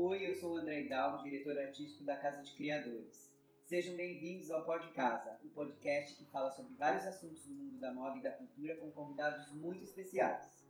[0.00, 3.34] Oi, eu sou o André Hidalgo, diretor artístico da Casa de Criadores.
[3.64, 7.92] Sejam bem-vindos ao Pod Casa, um podcast que fala sobre vários assuntos do mundo da
[7.92, 10.64] moda e da cultura com convidados muito especiais.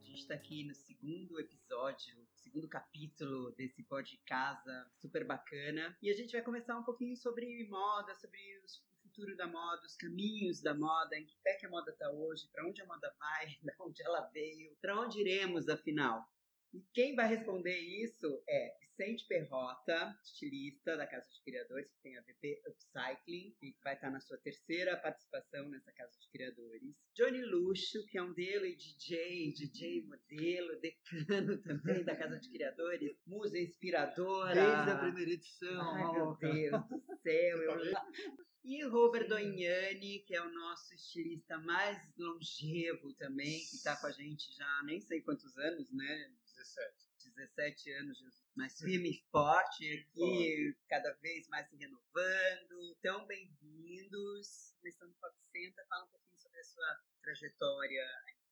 [0.00, 5.94] A gente está aqui no segundo episódio, segundo capítulo desse Pod Casa, super bacana.
[6.00, 9.96] E a gente vai começar um pouquinho sobre moda, sobre os futuro da moda, os
[9.96, 13.14] caminhos da moda, em que pé que a moda está hoje, para onde a moda
[13.18, 16.26] vai, de onde ela veio, para onde iremos afinal.
[16.72, 22.18] E quem vai responder isso é Vicente Perrota, estilista da Casa de Criadores, que tem
[22.18, 26.96] a VP Upcycling, e que vai estar na sua terceira participação nessa Casa de Criadores.
[27.14, 32.50] Johnny Luxo, que é um modelo e DJ, DJ modelo, decano também da Casa de
[32.50, 34.54] Criadores, musa inspiradora.
[34.54, 35.80] Desde a primeira edição.
[35.80, 36.70] Ai, meu Deus
[37.06, 37.62] do céu.
[37.62, 37.78] Eu...
[38.64, 44.10] E Robert Dognani, que é o nosso estilista mais longevo também, que está com a
[44.10, 46.30] gente já nem sei quantos anos, né?
[46.68, 47.08] 17.
[47.34, 48.18] 17 anos,
[48.54, 52.82] mais firme e forte aqui, cada vez mais se renovando.
[52.90, 54.74] Então, bem-vindos.
[54.78, 58.04] Começando com a Vicenta, fala um pouquinho sobre a sua trajetória.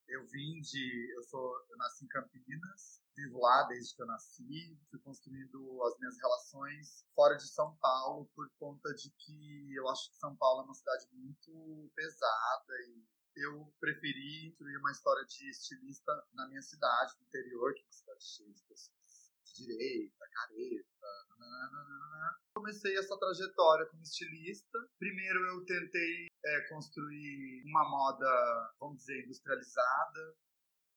[0.09, 1.15] Eu vim de.
[1.15, 1.67] Eu sou.
[1.69, 4.79] Eu nasci em Campinas, vivo lá desde que eu nasci.
[4.89, 10.11] Fui construindo as minhas relações fora de São Paulo por conta de que eu acho
[10.11, 13.05] que São Paulo é uma cidade muito pesada e
[13.37, 17.93] eu preferi construir uma história de estilista na minha cidade, no interior, que é uma
[17.93, 21.07] cidade cheia de pessoas de direita, careta,
[21.39, 22.41] nananana.
[22.55, 24.79] Comecei essa trajetória como estilista.
[24.99, 30.37] Primeiro eu tentei é, construir uma moda, vamos dizer, industrializada.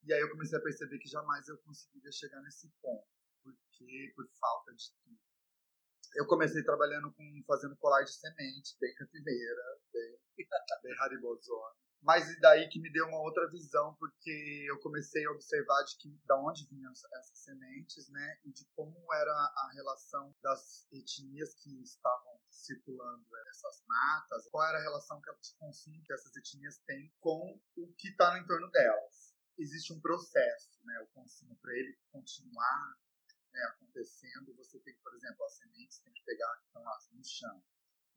[0.02, 3.06] E aí eu comecei a perceber que jamais eu conseguiria chegar nesse ponto,
[3.42, 5.18] porque por falta de tudo.
[6.16, 10.18] Eu comecei trabalhando com fazendo colar de semente, bem cantineira, bem,
[10.82, 11.89] bem haribozona.
[12.02, 16.08] Mas daí que me deu uma outra visão, porque eu comecei a observar de que
[16.24, 21.82] da onde vinham essas sementes, né, e de como era a relação das etnias que
[21.82, 27.60] estavam circulando essas matas, qual era a relação de consumo que essas etnias têm com
[27.76, 29.34] o que está no entorno delas.
[29.58, 32.98] Existe um processo, né, o consumo para ele continuar
[33.52, 36.98] né, acontecendo, você tem que, por exemplo, as sementes tem que pegar que estão lá
[37.12, 37.62] no chão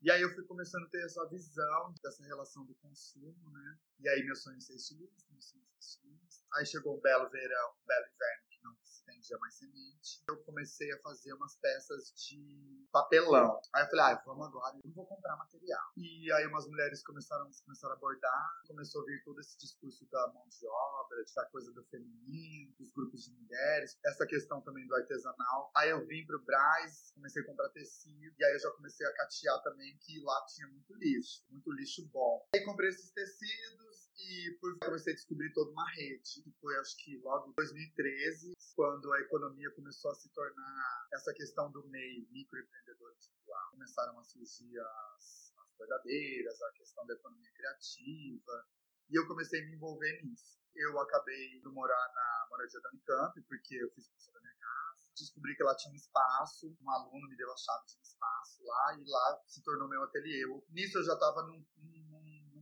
[0.04, 3.78] e aí eu fui começando a ter essa visão dessa relação do consumo, né?
[4.00, 6.44] E aí meu sonho é ser estilista, meu sonho é ser estilista.
[6.52, 10.22] Aí chegou um belo verão, um belo inverno não se vendia mais semente.
[10.28, 13.60] Eu comecei a fazer umas peças de papelão.
[13.74, 15.92] Aí eu falei, ah, vamos agora, eu não vou comprar material.
[15.96, 20.32] E aí umas mulheres começaram, começaram a abordar, começou a vir todo esse discurso da
[20.32, 24.94] mão de obra, da coisa do feminino, dos grupos de mulheres, essa questão também do
[24.94, 25.70] artesanal.
[25.76, 29.14] Aí eu vim pro Braz, comecei a comprar tecido, e aí eu já comecei a
[29.14, 32.46] catear também que lá tinha muito lixo, muito lixo bom.
[32.54, 36.96] Aí comprei esses tecidos e por comecei a descobrir toda uma rede, que foi acho
[36.98, 42.26] que logo em 2013, quando a economia começou a se tornar essa questão do MEI,
[42.30, 43.70] microempreendedor individual.
[43.70, 48.66] Começaram a surgir as, as bordadeiras, a questão da economia criativa,
[49.08, 50.58] e eu comecei a me envolver nisso.
[50.74, 55.12] Eu acabei indo morar na moradia da Unicamp, porque eu fiz curso da minha casa.
[55.16, 58.64] Descobri que ela tinha um espaço, um aluno me deu a chave de um espaço
[58.64, 60.44] lá, e lá se tornou meu ateliê.
[60.44, 62.03] Eu, nisso eu já estava num, num,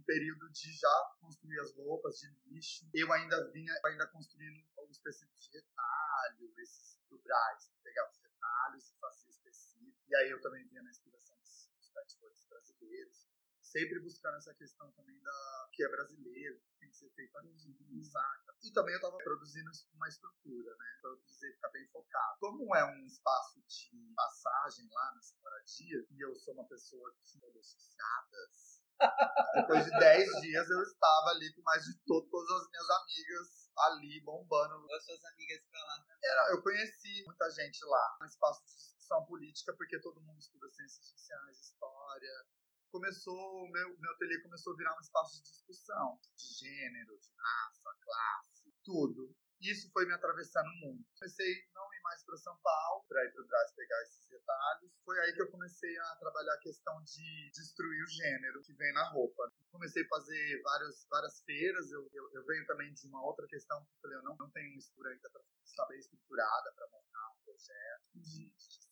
[0.05, 2.89] período de já construir as roupas de lixo.
[2.95, 8.91] Eu ainda vinha ainda construindo alguns tecidos de retalho, esses do Braz, pegava os retalhos
[8.91, 9.95] e fazia os tecidos.
[10.09, 13.33] E aí eu também vinha na inspiração dos, dos patchworks brasileiros
[13.73, 18.05] sempre buscando essa questão também da que é brasileiro, que tem que ser feito aqui,
[18.05, 18.55] saca?
[18.63, 20.97] E também eu estava produzindo uma estrutura, né?
[20.99, 22.39] Então eu precisei ficar bem focado.
[22.39, 27.23] Como é um espaço de passagem lá nessa moradia, e eu sou uma pessoa que
[27.63, 28.82] associadas,
[29.55, 33.71] depois de 10 dias eu estava ali com mais de todo, todas as minhas amigas
[33.79, 34.93] ali bombando.
[34.93, 36.19] As suas amigas pra lá também.
[36.23, 40.69] Era, eu conheci muita gente lá, um espaço de discussão política, porque todo mundo estuda
[40.71, 42.47] ciências sociais, história,
[42.91, 47.31] começou, o meu, meu ateliê começou a virar um espaço de discussão de gênero, de
[47.37, 49.35] raça, classe, tudo.
[49.63, 51.07] Isso foi me atravessando o mundo.
[51.15, 54.27] Comecei a não ir mais para São Paulo, para ir para o Brás pegar esses
[54.27, 54.91] detalhes.
[55.05, 58.93] Foi aí que eu comecei a trabalhar a questão de destruir o gênero que vem
[58.93, 59.53] na roupa.
[59.71, 61.93] Comecei a fazer várias, várias feiras.
[61.93, 64.51] Eu, eu, eu venho também de uma outra questão que eu falei, eu não, não
[64.51, 68.83] tenho estrutura ainda para estar bem estruturada para montar um projeto de, de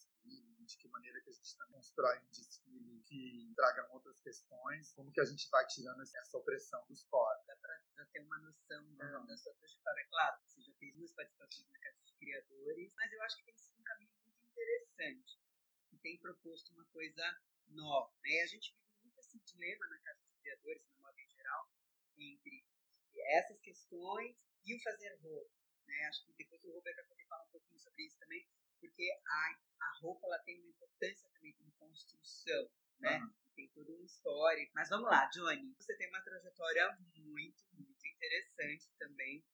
[0.70, 5.10] de que maneira que a gente também constrói um desfile que traga outras questões, como
[5.10, 7.46] que a gente vai tirando essa opressão dos corpos.
[7.46, 9.26] Dá para ter uma noção da, uhum.
[9.26, 10.06] da sua trajetória.
[10.08, 10.40] Claro,
[10.80, 14.10] fez duas participações na Casa de Criadores, mas eu acho que tem sido um caminho
[14.24, 15.38] muito interessante
[15.92, 18.10] e tem proposto uma coisa nova.
[18.24, 18.40] Né?
[18.40, 21.68] A gente vive muito esse dilema na Casa de Criadores, na moda em geral,
[22.18, 22.66] entre
[23.36, 25.50] essas questões e o fazer roupa.
[25.86, 26.06] né?
[26.06, 28.48] Acho que depois o Roberto vai poder falar um pouquinho sobre isso também,
[28.80, 33.18] porque a, a roupa ela tem uma importância também como construção, né?
[33.18, 33.34] Uhum.
[33.54, 34.72] Tem todo um histórico.
[34.74, 35.74] Mas vamos lá, Johnny.
[35.78, 39.44] Você tem uma trajetória muito, muito interessante também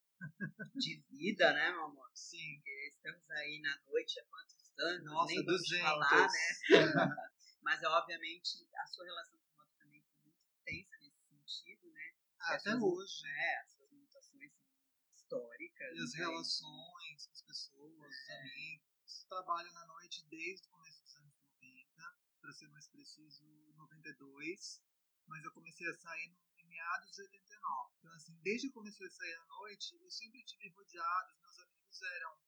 [0.76, 2.10] de vida, né, meu amor?
[2.14, 2.56] Sim.
[2.56, 5.04] Porque estamos aí na noite há quantos anos?
[5.04, 5.82] Nossa, Nem 200.
[5.82, 6.28] falar, né?
[7.62, 12.14] Mas, obviamente, a sua relação com o moda também foi muito intensa nesse sentido, né?
[12.40, 13.26] Ah, até hoje.
[13.26, 14.66] É, as suas mutações são
[15.16, 15.96] históricas.
[15.96, 16.18] E as né?
[16.18, 18.08] relações com as pessoas, é.
[18.08, 19.26] os amigos.
[19.28, 24.80] Trabalho na noite desde o começo dos anos 90, para ser mais preciso, 92.
[25.26, 27.94] Mas eu comecei a sair no, meados de 89.
[27.98, 31.58] Então, assim, desde que comecei a sair à noite, eu sempre tive rodeado, os meus
[31.58, 32.38] amigos eram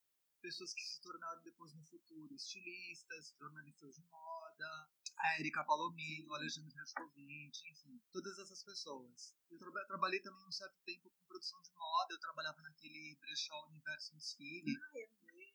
[0.41, 6.77] pessoas que se tornaram depois no futuro estilistas, jornalistas de moda, a Erika Palomino, Alexandre
[6.77, 9.35] Rascovitch, enfim, todas essas pessoas.
[9.51, 13.67] Eu tra trabalhei também um certo tempo com produção de moda, eu trabalhava naquele brechó
[13.67, 15.09] Universo Desfile, ah, é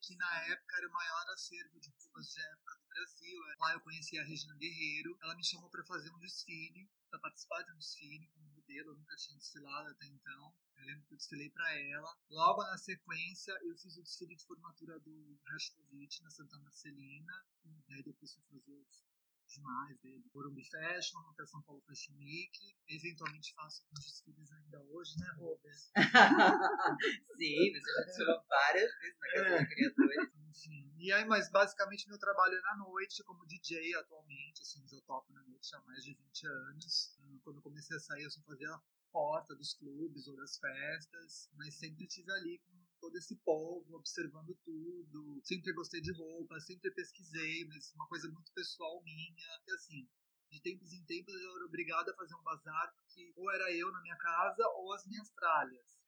[0.03, 3.39] que na época era o maior acervo de roupas de época do Brasil.
[3.59, 7.61] Lá eu conheci a Regina Guerreiro, ela me chamou para fazer um desfile, para participar
[7.63, 10.53] de um desfile como eu nunca tinha desfilado até então.
[10.75, 12.17] Eu lembro que eu desfilei para ela.
[12.29, 17.45] Logo na sequência, eu fiz o desfile de formatura do Rastovich na Santa Marcelina.
[17.87, 19.12] E aí depois fui fazer os
[19.47, 20.23] demais dele.
[20.33, 22.75] Morumbi Fashion, até São Paulo Fashion Week.
[22.87, 25.77] Eventualmente faço alguns desfiles ainda hoje, né, Robert?
[27.37, 29.65] Sim, você já desfilou várias vezes na Casa é.
[29.65, 30.33] Criadores.
[30.53, 30.93] Enfim.
[30.97, 35.31] E aí, mas basicamente meu trabalho é na noite, como DJ atualmente, assim, já toco
[35.33, 37.17] na noite há mais de 20 anos.
[37.43, 38.69] Quando eu comecei a sair, eu só fazia
[39.11, 44.57] porta dos clubes ou das festas, mas sempre estive ali com todo esse povo, observando
[44.63, 45.41] tudo.
[45.44, 49.47] Sempre gostei de roupa, sempre pesquisei, mas uma coisa muito pessoal minha.
[49.67, 50.07] E assim,
[50.50, 53.91] de tempos em tempos eu era obrigado a fazer um bazar, porque ou era eu
[53.91, 56.00] na minha casa ou as minhas tralhas.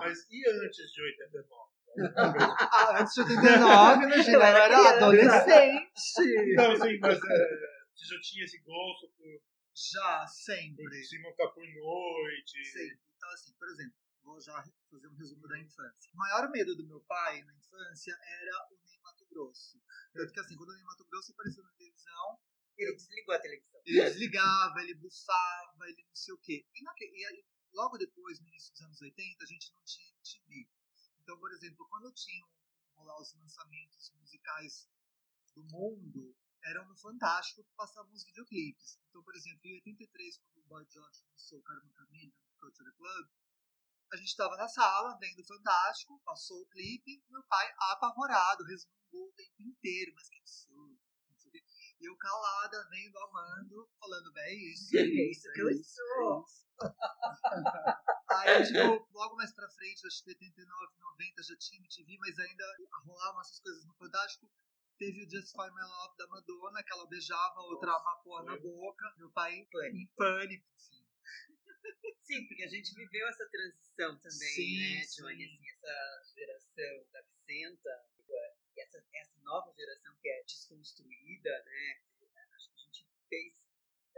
[0.00, 1.70] mas e antes de 89?
[2.18, 5.92] ah, antes de 89, imagina, eu era, era adolescente.
[6.56, 7.58] Não, sim, mas é,
[7.94, 9.40] você já tinha esse gosto por
[9.72, 11.04] já, sempre.
[11.04, 12.64] Se montar por noite.
[12.64, 13.00] Sempre.
[13.16, 16.10] Então, assim, por exemplo, vou já fazer um resumo da infância.
[16.12, 19.80] O maior medo do meu pai na infância era o Ney Mato Grosso.
[20.12, 22.38] Tanto que, assim, quando o Ney Mato Grosso apareceu na televisão.
[22.76, 23.80] Ele desligou a televisão.
[23.84, 26.66] Ele desligava, ele bufava, ele não sei o quê.
[26.74, 27.44] E, na, e aí,
[27.74, 30.68] logo depois, no início dos anos 80, a gente não tinha MTV.
[31.22, 32.48] Então, por exemplo, quando tinham
[32.96, 34.88] rolar os lançamentos musicais
[35.54, 36.34] do mundo,
[36.64, 38.98] eram no Fantástico que passavam os videoclipes.
[39.08, 42.92] Então, por exemplo, em 83, quando o Boy George lançou o Carmen Camille no Culture
[42.92, 43.28] Club,
[44.12, 49.28] a gente estava na sala, vendo o Fantástico, passou o clipe, meu pai apavorado, resmungou
[49.28, 50.98] o tempo inteiro, mas que absurdo.
[52.00, 56.44] E eu calada, vendo, amando, falando, é isso, é isso que eu sou.
[58.30, 62.64] Aí, tipo, logo mais pra frente, acho que 89, 90 já tinha MTV, mas ainda
[63.04, 64.50] rolavam essas coisas no Fantástico.
[64.98, 68.58] Teve o Just For My Love da Madonna, que ela beijava a outra amapoa na
[68.58, 69.14] boca.
[69.18, 70.14] Meu pai em pânico.
[70.16, 70.66] pânico
[72.22, 72.46] sim.
[72.46, 75.44] porque a gente viveu essa transição também, sim, né, Johnny?
[75.44, 77.90] Assim, essa geração da Vicenta,
[78.76, 82.00] e essa, essa nova geração que é desconstruída, né?
[82.54, 83.60] Acho que a gente fez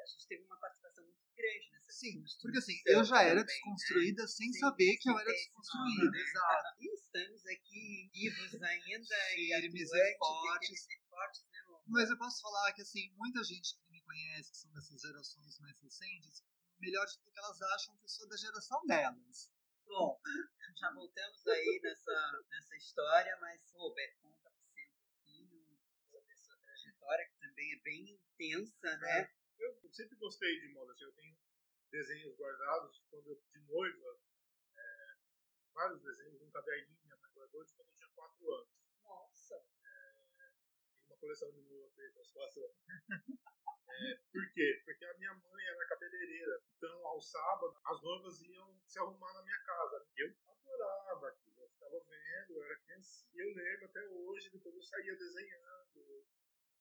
[0.02, 3.44] a gente teve uma participação muito grande nessa Sim, porque assim, eu já era também,
[3.44, 3.52] né?
[3.52, 4.28] desconstruída né?
[4.28, 6.20] sem Sim, saber que eu era desconstruída, né?
[6.20, 6.76] exato.
[6.80, 10.86] E estamos aqui vivos ainda firmes e fortes.
[10.88, 14.56] E fortes né, Mas eu posso falar que assim, muita gente que me conhece, que
[14.56, 16.42] são dessas gerações mais recentes,
[16.82, 19.50] melhor de tudo que elas acham que eu sou da geração delas.
[19.86, 20.20] Bom,
[20.76, 25.78] já voltamos aí nessa, nessa história, mas, Robert, conta pra você um pouquinho
[26.10, 29.20] sobre a sua trajetória, que também é bem intensa, né?
[29.20, 30.92] É eu sempre gostei de moda.
[30.92, 31.36] Assim, eu tenho
[31.90, 34.20] desenhos guardados quando eu de noiva,
[34.76, 35.16] é,
[35.72, 38.68] vários desenhos, um caderninho minha mãe guardou de quando eu tinha 4 anos.
[39.04, 39.64] Nossa!
[41.22, 42.68] Coleção de noiva feita situação.
[43.94, 44.82] É, por quê?
[44.86, 46.62] Porque a minha mãe era cabeleireira.
[46.76, 50.08] Então, ao sábado, as noivas iam se arrumar na minha casa.
[50.16, 51.60] Eu adorava aquilo.
[51.60, 53.28] Eu ficava vendo, eu era criança.
[53.34, 56.26] E eu lembro até hoje, depois eu saía desenhando.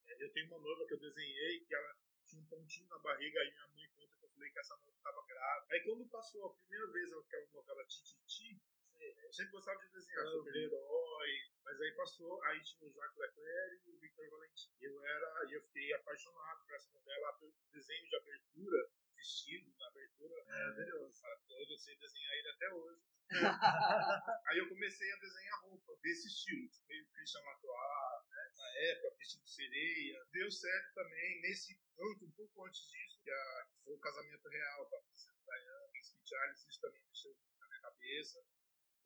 [0.06, 3.42] É, eu tenho uma noiva que eu desenhei, que ela tinha um pontinho na barriga,
[3.42, 5.76] aí minha mãe conta que eu falei que essa noiva estava grávida.
[5.76, 8.62] Aí quando passou a primeira vez aquela novela Tititi,
[9.02, 10.32] eu sempre gostava de desenhar uhum.
[10.32, 11.30] super-herói,
[11.64, 14.76] mas aí passou, aí tinha o Jacques Leclerc e o Victor Valentim.
[14.80, 19.88] Eu era, e eu fiquei apaixonado por essa novela, pelo desenho de abertura, vestido na
[19.88, 21.22] abertura, é, maravilhoso.
[21.48, 23.02] Todo, eu sei desenhar ele até hoje.
[24.48, 28.52] aí eu comecei a desenhar roupa desse estilo, tipo, meio Christian Latois, né?
[28.58, 30.26] na época, vestido sereia.
[30.32, 34.48] Deu certo também nesse antes, um pouco antes disso, que, a, que foi o casamento
[34.50, 38.44] real com a princesa Diana, Príncipe Charles, isso também mexeu na minha cabeça.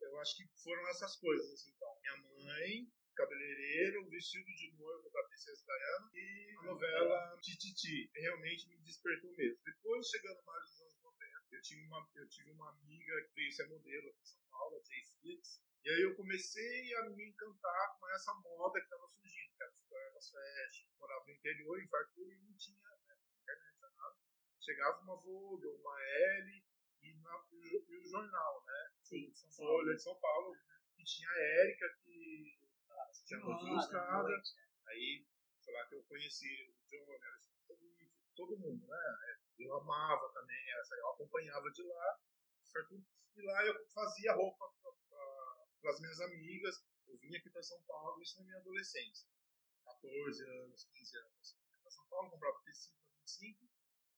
[0.01, 1.99] Eu acho que foram essas coisas, assim, então.
[2.01, 8.11] Minha mãe, cabeleireiro, o vestido de noivo da Princesa Diana e a novela Tititi.
[8.13, 9.59] Realmente me despertou mesmo.
[9.63, 13.51] Depois, chegando mais nos anos 90, eu tive uma, eu tive uma amiga que veio
[13.51, 17.29] ser modelo aqui em São Paulo, a Jay Felix, e aí eu comecei a me
[17.29, 21.87] encantar com essa moda que estava surgindo, que era as fashion, morava no interior, em
[21.87, 24.17] Fartura, e não tinha né, internet, nada.
[24.59, 26.65] Chegava uma Vogue, uma L,
[27.03, 28.94] e, na, e o jornal, né?
[29.15, 30.57] Sim, São Paulo, de São Paulo,
[30.99, 32.59] e tinha a Érica, que
[33.25, 34.43] tinha noite ilustrada.
[34.87, 35.25] Aí,
[35.61, 37.39] sei lá, que eu conheci o John, era
[38.35, 39.37] todo mundo, né?
[39.57, 42.19] Eu amava também essa, eu acompanhava de lá,
[42.65, 43.01] certo?
[43.37, 44.65] E lá eu fazia roupa
[45.79, 46.85] para as minhas amigas.
[47.07, 49.29] Eu vinha aqui para São Paulo, isso na minha adolescência.
[49.85, 51.57] 14 anos, 15 anos.
[51.81, 53.65] Para São Paulo, comprava tecido 25,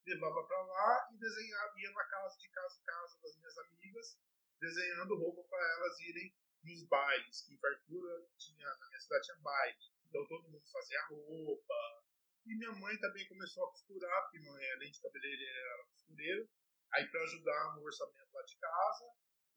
[0.07, 4.17] levava para lá e desenhava, ia na casa, de casa em casa das minhas amigas,
[4.59, 6.33] desenhando roupa para elas irem
[6.63, 9.77] nos bailes, que em Fartura tinha, na minha cidade tinha baile.
[10.05, 12.03] Então todo mundo fazia roupa.
[12.45, 16.47] E minha mãe também começou a costurar, porque minha mãe, além de cabeleireira, era costureira.
[16.93, 19.05] Aí para ajudar no orçamento lá de casa,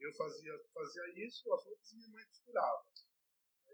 [0.00, 2.90] eu fazia, fazia isso, as roupas e minha mãe costurava.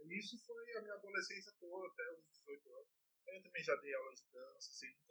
[0.08, 2.88] Isso foi a minha adolescência toda, até os 18 anos.
[3.26, 5.06] Eu também já dei aula de dança, sem ter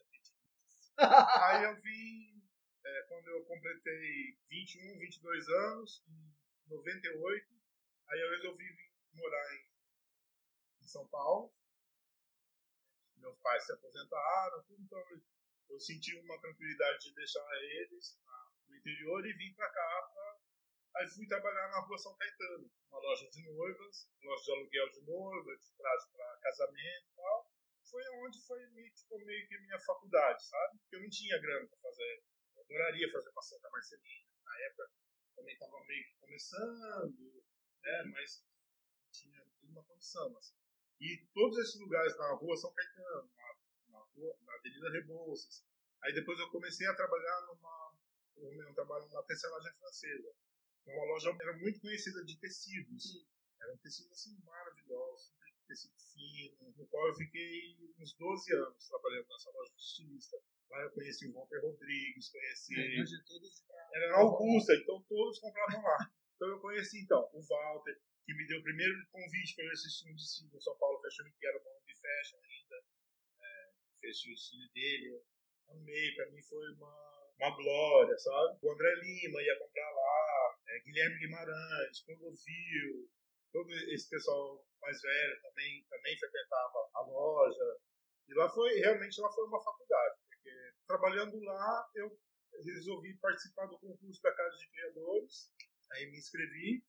[1.43, 2.44] Aí eu vim,
[2.85, 7.47] é, quando eu completei 21, 22 anos, em 98,
[8.09, 8.65] aí eu resolvi
[9.13, 11.53] morar em, em São Paulo.
[13.17, 15.03] Meus pais se aposentaram, então
[15.69, 17.47] eu senti uma tranquilidade de deixar
[17.81, 18.19] eles
[18.67, 20.11] no interior e vim para cá.
[20.13, 20.39] Pra,
[20.97, 25.01] aí fui trabalhar na rua São Caetano, uma loja de noivas, loja de aluguel de
[25.01, 27.55] noiva, de traje para casamento e tal
[27.89, 28.59] foi onde foi
[28.91, 30.79] tipo, meio que minha faculdade, sabe?
[30.79, 32.23] Porque eu não tinha grana para fazer.
[32.69, 34.29] Eu adoraria fazer a Santa Marcelina.
[34.43, 34.91] Na época
[35.35, 37.43] também estava meio que começando,
[37.81, 38.03] né?
[38.11, 38.43] Mas
[39.03, 40.35] não tinha nenhuma condição.
[40.37, 40.55] Assim.
[40.99, 43.55] E todos esses lugares na rua São Caetano, na,
[43.89, 45.63] na, rua, na Avenida Rebouças.
[46.03, 47.95] Aí depois eu comecei a trabalhar numa.
[48.37, 50.35] Eu trabalho na tecelagem francesa.
[50.87, 53.25] É uma loja era muito conhecida de tecidos.
[53.61, 55.33] Era um tecido assim maravilhoso,
[55.67, 60.37] tecido fino, no qual eu fiquei uns 12 anos trabalhando nessa loja de estilista.
[60.69, 62.73] Lá eu conheci o Walter Rodrigues, conheci.
[62.79, 63.63] É, todos...
[63.93, 65.97] Era na Augusta, então todos compravam lá.
[66.35, 67.95] Então eu conheci então o Walter,
[68.25, 71.23] que me deu o primeiro convite para eu assistir um desfile no São Paulo Fashion
[71.23, 72.75] Week, que era bom de fashion ainda.
[73.39, 75.21] É, fez o desfile dele.
[75.69, 78.59] Amei, para mim foi uma, uma glória, sabe?
[78.61, 83.09] O André Lima ia comprar lá, é, Guilherme Guimarães, Clodovil,
[83.51, 87.79] todo esse pessoal mais velho também, também frequentava a loja.
[88.27, 90.19] E lá foi, realmente, lá foi uma faculdade,
[90.87, 92.17] trabalhando lá eu
[92.63, 95.51] resolvi participar do concurso da Casa de Criadores,
[95.91, 96.83] aí me inscrevi,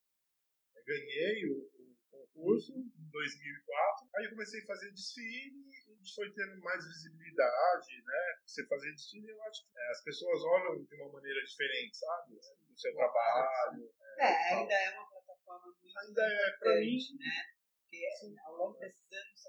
[0.86, 5.66] ganhei o, o concurso em 2004, aí eu comecei a fazer desfile
[6.06, 8.38] e foi tendo mais visibilidade, né?
[8.46, 12.34] Você fazer desfile, eu acho que é, as pessoas olham de uma maneira diferente, sabe?
[12.68, 13.92] No seu trabalho.
[14.18, 17.56] É, é ainda é uma plataforma muito ainda é, pra mim, né?
[17.80, 18.38] Porque Sim.
[18.44, 19.42] ao longo desses anos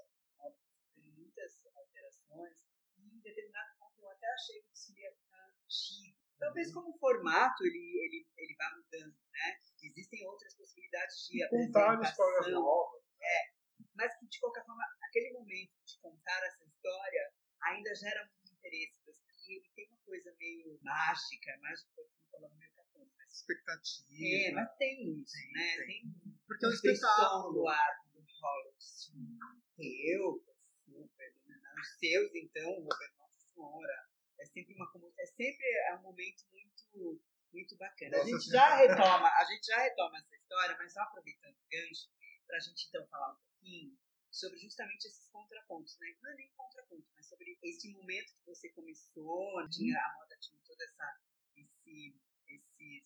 [0.94, 2.64] teve muitas alterações
[2.96, 6.18] e em determinado ponto eu até achei que isso ia ficar antigo.
[6.38, 9.58] Talvez como formato ele, ele, ele vá mudando, né?
[9.82, 13.02] Existem outras possibilidades de contar histórias novas.
[13.20, 13.50] É,
[13.94, 17.32] mas que de qualquer forma, aquele momento de contar essa história
[17.62, 19.00] ainda gera muito interesse
[19.48, 22.70] e ele tem uma coisa meio mágica, mágica uma palavra meio
[23.16, 24.08] mas expectativa.
[24.12, 25.76] É, mas tem isso, tem, né?
[25.76, 25.86] Tem.
[25.86, 27.52] tem porque é um espetáculo.
[27.54, 28.08] no ar
[28.40, 29.38] rola assim,
[29.78, 30.44] eu,
[30.84, 31.56] super, né?
[31.80, 34.07] os seus então, Robert, nossa senhora,
[34.40, 38.20] é sempre uma é sempre é um momento muito muito bacana.
[38.20, 42.08] A gente já retoma, a gente já retoma essa história, mas só aproveitando o gancho
[42.46, 43.98] para a gente então falar um pouquinho
[44.30, 46.14] sobre justamente esses contrapontos, né?
[46.22, 50.60] Não é nem contraponto, mas sobre esse momento que você começou, tinha a moda tinha
[50.64, 51.20] toda essa
[51.56, 52.16] esse,
[52.48, 53.04] esses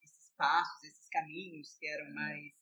[0.00, 2.52] esses passos, esses caminhos que eram mais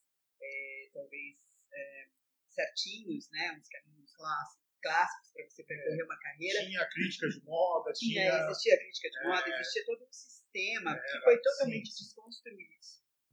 [0.43, 1.39] é, talvez
[1.73, 2.09] é,
[2.49, 3.53] certinhos, né?
[3.53, 6.67] Uns caminhos clássicos, clássicos para você percorrer uma carreira.
[6.67, 8.31] Tinha crítica de moda, tinha.
[8.31, 12.05] tinha existia crítica de moda, é, existia todo um sistema é, que foi totalmente sim.
[12.05, 12.71] desconstruído.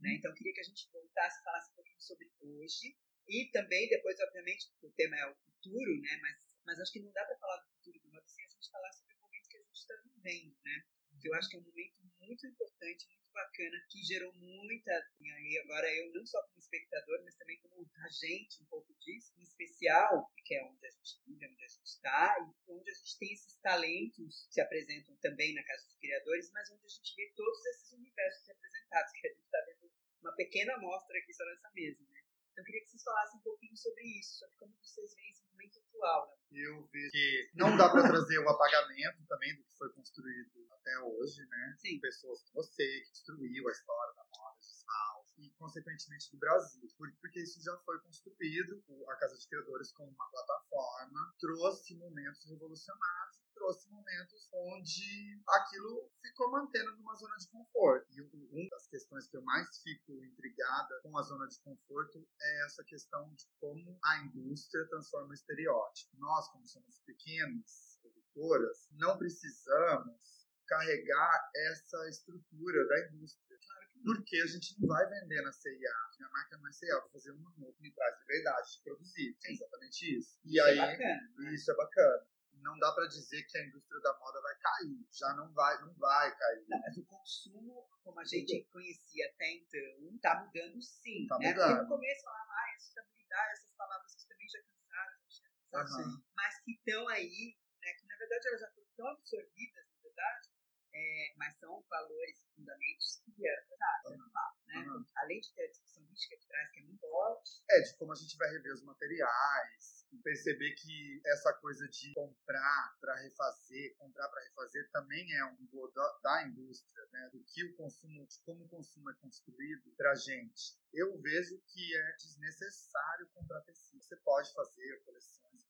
[0.00, 0.14] Né?
[0.14, 2.96] Então, eu queria que a gente voltasse e falasse um pouquinho sobre hoje.
[3.26, 6.18] E também, depois, obviamente, o tema é o futuro, né?
[6.22, 8.70] Mas, mas acho que não dá para falar do futuro do moda sem a gente
[8.70, 10.84] falar sobre o momento que a gente está vivendo, né?
[11.20, 14.92] Que eu acho que é um momento muito importante, muito bacana, que gerou muita.
[15.20, 19.42] E agora eu, não só como espectador, mas também como agente um pouco disso, em
[19.42, 23.18] especial, que é onde a gente vive, onde a gente está, e onde a gente
[23.18, 27.14] tem esses talentos que se apresentam também na Casa dos Criadores, mas onde a gente
[27.14, 31.44] vê todos esses universos representados, que a gente está vendo uma pequena amostra aqui só
[31.44, 32.17] nessa mesa, né?
[32.58, 35.78] Eu queria que vocês falassem um pouquinho sobre isso, sobre como vocês veem esse momento
[35.78, 36.26] atual.
[36.26, 36.58] Né?
[36.58, 40.98] Eu vejo que não dá para trazer o apagamento também do que foi construído até
[40.98, 41.76] hoje, né?
[41.78, 42.00] Sim.
[42.00, 46.82] Pessoas como você, que destruiu a história da moda, Sal, e consequentemente do Brasil.
[46.96, 53.37] Porque isso já foi construído, a Casa de Criadores como uma plataforma, trouxe momentos revolucionários
[53.58, 58.06] trouxe momentos onde aquilo ficou mantendo numa zona de conforto.
[58.12, 62.64] E uma das questões que eu mais fico intrigada com a zona de conforto é
[62.64, 66.16] essa questão de como a indústria transforma o estereótipo.
[66.18, 73.58] Nós, como somos pequenas produtoras, não precisamos carregar essa estrutura da indústria.
[74.04, 75.92] Porque a gente não vai vender na CIA.
[76.18, 79.36] Minha marca não é CIA, vou fazer uma que me traz liberdade de produzir.
[79.44, 80.38] É exatamente isso.
[80.44, 81.32] E Isso aí, é bacana.
[81.36, 81.54] né?
[81.54, 82.26] isso é bacana.
[82.62, 85.06] Não dá pra dizer que a indústria da moda vai cair.
[85.12, 86.64] Já não vai, não vai cair.
[86.68, 91.26] Não, mas o consumo, como a gente conhecia até então, tá mudando sim.
[91.28, 91.48] Tá né?
[91.52, 91.68] mudando.
[91.68, 95.48] Porque no começo falava, ah, sustentabilidade, essas palavras que também já cansaram, já
[95.82, 96.22] cansado, Aham.
[96.36, 100.48] mas que estão aí, né, que na verdade elas já foram tão absorvidas, na verdade,
[100.94, 104.74] é, mas são valores, fundamentos que é verdade, é normal, né?
[104.78, 105.04] Aham.
[105.16, 108.12] Além de ter a discussão mística que traz, que é muito forte, É, de como
[108.12, 113.96] a gente vai rever os materiais, e perceber que essa coisa de comprar para refazer,
[113.96, 117.30] comprar para refazer também é um gol da, da indústria, né?
[117.32, 120.78] Do que o consumo, de como o consumo é construído pra gente.
[120.92, 124.02] Eu vejo que é desnecessário comprar tecido.
[124.02, 125.68] Você pode fazer coleções.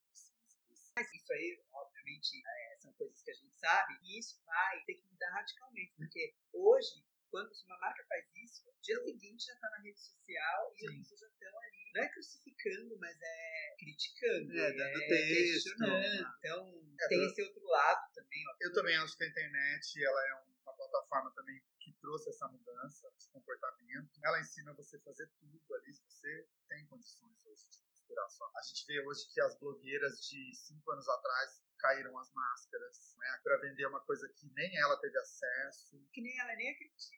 [0.96, 4.94] Mas isso aí, obviamente, é, são coisas que a gente sabe, e isso vai ter
[4.94, 9.78] que mudar radicalmente, porque hoje, quando uma marca faz isso, dia seguinte já está na
[9.82, 14.72] rede social e as pessoas já estão ali, não é crucificando, mas é criticando, É,
[14.72, 15.64] dando texto.
[15.64, 16.34] questionando.
[16.38, 16.68] Então,
[17.00, 18.56] É, tem pra- esse outro lado também, ó.
[18.60, 23.10] Eu também acho que a internet ela é uma plataforma também que trouxe essa mudança
[23.18, 24.10] de comportamento.
[24.24, 28.44] Ela ensina você a fazer tudo ali, se você tem condições hoje de costurar só.
[28.56, 33.40] A gente vê hoje que as blogueiras de cinco anos atrás caíram as máscaras, né,
[33.44, 36.04] para vender uma coisa que nem ela teve acesso.
[36.12, 37.17] Que nem ela nem acredita.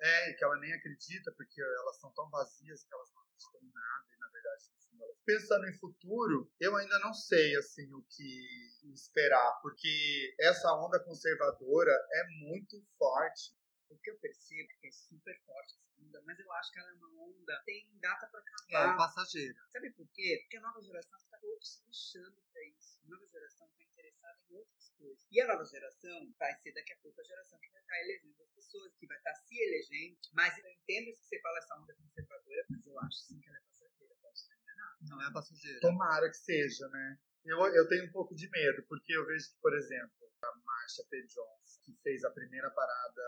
[0.00, 3.60] É, e que ela nem acredita, porque elas são tão vazias que elas não acreditam
[3.62, 5.16] em nada, e na verdade, elas...
[5.24, 11.92] Pensando em futuro, eu ainda não sei, assim, o que esperar, porque essa onda conservadora
[12.12, 13.56] é muito forte.
[13.90, 16.90] O que eu percebo é que é super forte onda, mas eu acho que ela
[16.90, 18.96] é uma onda que tem data para É, acabar.
[18.96, 19.58] passageira.
[19.72, 20.38] Sabe por quê?
[20.42, 23.00] Porque a nova geração está pouco se lixando para isso.
[23.04, 25.26] A nova geração está interessada em outras coisas.
[25.30, 28.42] E a nova geração vai ser daqui a pouco a geração que vai estar elegendo
[28.42, 30.18] as pessoas, que vai estar se elegendo.
[30.32, 33.48] Mas eu entendo isso que você fala, essa onda conservadora, mas eu acho sim que
[33.48, 34.14] ela é passageira.
[34.22, 34.96] Posso estar enganado.
[35.08, 35.80] Não é passageira.
[35.80, 37.18] Tomara que seja, né?
[37.44, 41.04] Eu, eu tenho um pouco de medo, porque eu vejo que, por exemplo, a Marsha
[41.08, 41.22] P.
[41.26, 43.22] Johnson, que fez a primeira parada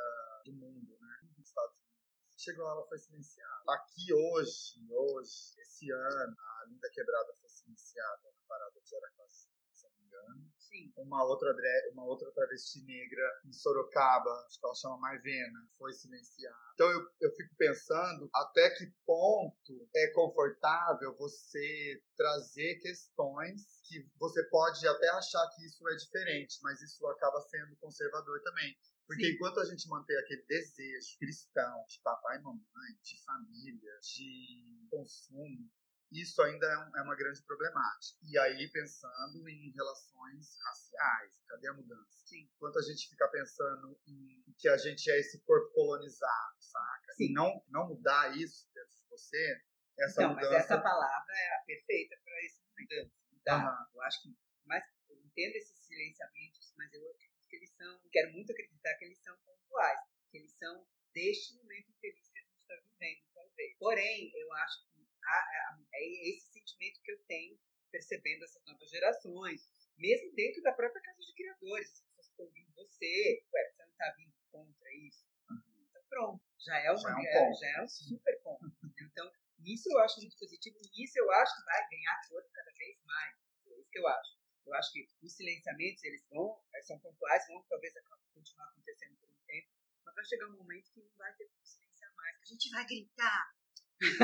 [0.44, 1.20] do mundo, né?
[1.36, 1.87] Nos Estados Unidos.
[2.38, 3.64] Chegou lá, ela foi silenciada.
[3.68, 9.88] Aqui hoje, hoje, esse ano, a Linda Quebrada foi silenciada na parada de Aracaju, se
[9.88, 10.52] não me engano.
[10.56, 10.92] Sim.
[10.98, 11.52] Uma outra,
[11.90, 16.56] uma outra travesti negra em Sorocaba, acho que ela chama Marvena, foi silenciada.
[16.74, 24.44] Então eu, eu fico pensando até que ponto é confortável você trazer questões que você
[24.48, 28.76] pode até achar que isso é diferente, mas isso acaba sendo conservador também.
[29.08, 29.32] Porque Sim.
[29.32, 35.66] enquanto a gente manter aquele desejo cristão de papai e mamãe, de família, de consumo,
[36.12, 38.18] isso ainda é, um- é uma grande problemática.
[38.22, 42.18] E aí, pensando em relações raciais, cadê a mudança?
[42.26, 42.48] Sim.
[42.54, 47.12] Enquanto a gente ficar pensando em que a gente é esse corpo colonizado, saca?
[47.14, 47.24] Sim.
[47.30, 49.62] E não, não mudar isso dentro de você,
[50.00, 50.54] essa mas mudança.
[50.56, 53.10] essa palavra é a perfeita para esse momento.
[53.44, 53.54] Tá?
[53.56, 53.86] Aham.
[53.94, 57.02] Eu acho que, mais eu entendo esses silenciamentos, mas eu
[57.48, 61.90] que eles são, quero muito acreditar que eles são pontuais, que eles são deste momento
[61.90, 63.76] infeliz que a gente está vivendo, talvez.
[63.78, 64.98] Porém, eu acho que
[65.94, 67.58] é esse sentimento que eu tenho
[67.90, 72.72] percebendo essas novas gerações, mesmo dentro da própria casa de criadores, as pessoas estão ouvindo
[72.74, 75.26] você, ué, você não está vindo contra isso?
[75.88, 78.64] Então, pronto, já é, uma, Já é um já é um super ponto.
[79.00, 79.32] Então,
[79.64, 82.96] isso eu acho muito positivo e isso eu acho que vai ganhar corpo cada vez
[83.04, 83.36] mais.
[83.66, 84.38] É isso que eu acho.
[84.66, 89.16] Eu acho que os silenciamentos, eles vão, eh, são pontuais, vão talvez ac- continuar acontecendo
[89.16, 89.68] por um tempo,
[90.04, 92.70] mas vai chegar um momento que não vai ter como silenciar mais, que a gente
[92.70, 93.54] vai gritar.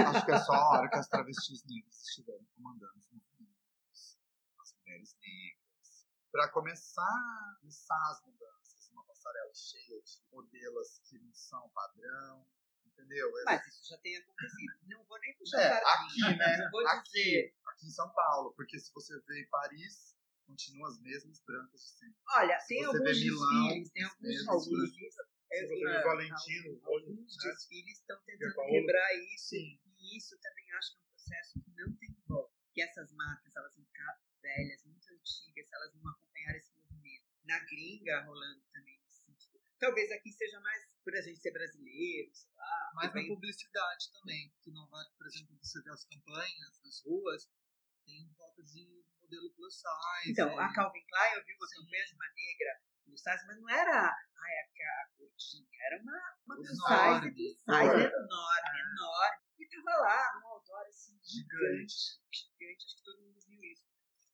[0.06, 4.18] Acho que é só a hora que as travestis negras estiverem comandando os movimentos,
[4.60, 11.18] as mulheres negras, para começar a começar as mudanças, uma passarela cheia de modelos que
[11.18, 12.46] não são padrão,
[12.86, 13.28] entendeu?
[13.40, 14.72] É- Mas isso já tem acontecido.
[14.88, 16.68] Não vou nem puxar É, sardinha, aqui, né?
[16.70, 17.54] vou Aqui, dizer.
[17.66, 21.88] aqui em São Paulo, porque se você vê em Paris, continuam as mesmas brancas de
[21.90, 22.16] sempre.
[22.30, 24.52] Olha, tem alguns Milão, desfiles, tem alguns mesmo,
[25.54, 27.50] é, Valentino, hoje, Alguns né?
[27.50, 29.48] desfiles estão tentando quebrar isso.
[29.48, 29.78] Sim.
[29.98, 32.52] E isso também acho que é um processo que não tem volta.
[32.72, 37.24] Que essas marcas, elas vão ficar velhas, muito antigas, se elas não acompanharem esse movimento.
[37.44, 39.60] Na gringa, rolando também nesse sentido.
[39.78, 42.92] Talvez aqui seja mais por a gente ser brasileiro, sei lá.
[42.94, 44.52] Mas que na publicidade também.
[44.62, 47.50] Que Nova York, por exemplo, você vê as campanhas nas ruas,
[48.06, 50.32] tem foto de modelo plus size.
[50.32, 53.56] Então, é, a Calvin Klein, eu vi uma campanha de uma negra plus size, mas
[53.60, 57.32] não era ai, a, a gordinha, era uma, uma plus Enorme.
[57.34, 59.44] size, plus size enorme, enorme.
[59.58, 63.84] E tava lá, num outdoor assim, gigante, gigante, acho que todo mundo viu isso.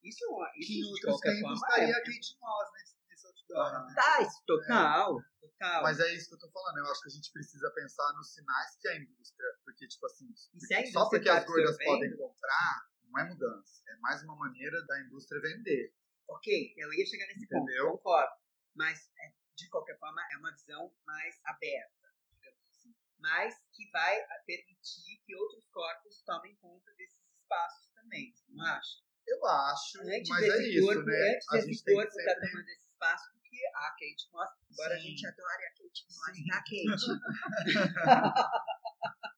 [0.02, 0.24] Isso,
[0.56, 1.92] isso que em de outros qualquer tempos estaria é.
[1.92, 3.86] a Kate Moss nesse, nesse outdoor.
[3.86, 3.94] né?
[3.94, 5.82] Tá, isso, total, total.
[5.82, 6.78] Mas é isso que eu tô falando.
[6.78, 9.46] Eu acho que a gente precisa pensar nos sinais que a indústria.
[9.62, 13.20] Porque, tipo assim, E se a só porque tá as gordas absorvendo- podem comprar, não
[13.20, 13.82] é mudança.
[13.88, 15.94] É mais uma maneira da indústria vender.
[16.26, 17.84] Ok, eu ia chegar nesse Entendeu?
[17.90, 18.39] ponto, concordo.
[18.80, 22.96] Mas, é, de qualquer forma, é uma visão mais aberta, digamos assim.
[23.18, 29.04] Mas que vai permitir que outros corpos tomem conta desses espaços também, não acha?
[29.26, 31.34] Eu acho, Antes mas desse é isso, corpo, né?
[31.34, 32.48] antes A desse corpo tá sempre...
[32.48, 34.50] tomando esse espaço do que a Kate Moss.
[34.70, 35.08] Embora a Sim.
[35.08, 37.06] gente adore a Kate Moss, tá, Kate?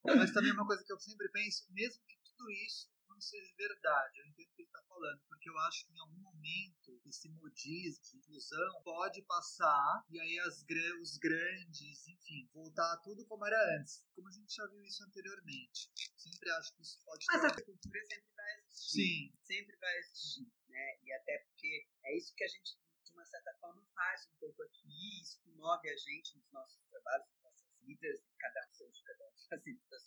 [0.23, 2.89] Mas também uma coisa que eu sempre penso, mesmo que tudo isso
[3.23, 6.21] seja verdade, eu entendo o que ele está falando, porque eu acho que em algum
[6.21, 10.65] momento esse modismo de inclusão pode passar e aí as,
[11.01, 15.05] os grandes, enfim, voltar a tudo como era antes, como a gente já viu isso
[15.05, 15.91] anteriormente.
[16.17, 17.47] Sempre acho que isso pode Mas ter.
[17.47, 19.03] a cultura sempre vai existir.
[19.03, 20.99] Sim, Sempre vai existir, né?
[21.03, 24.63] E até porque é isso que a gente, de uma certa forma, faz um pouco
[24.63, 28.91] aqui, isso que move a gente nos nossos trabalhos, nas nossas vidas, cada um seu,
[29.05, 30.01] cada um fazendo da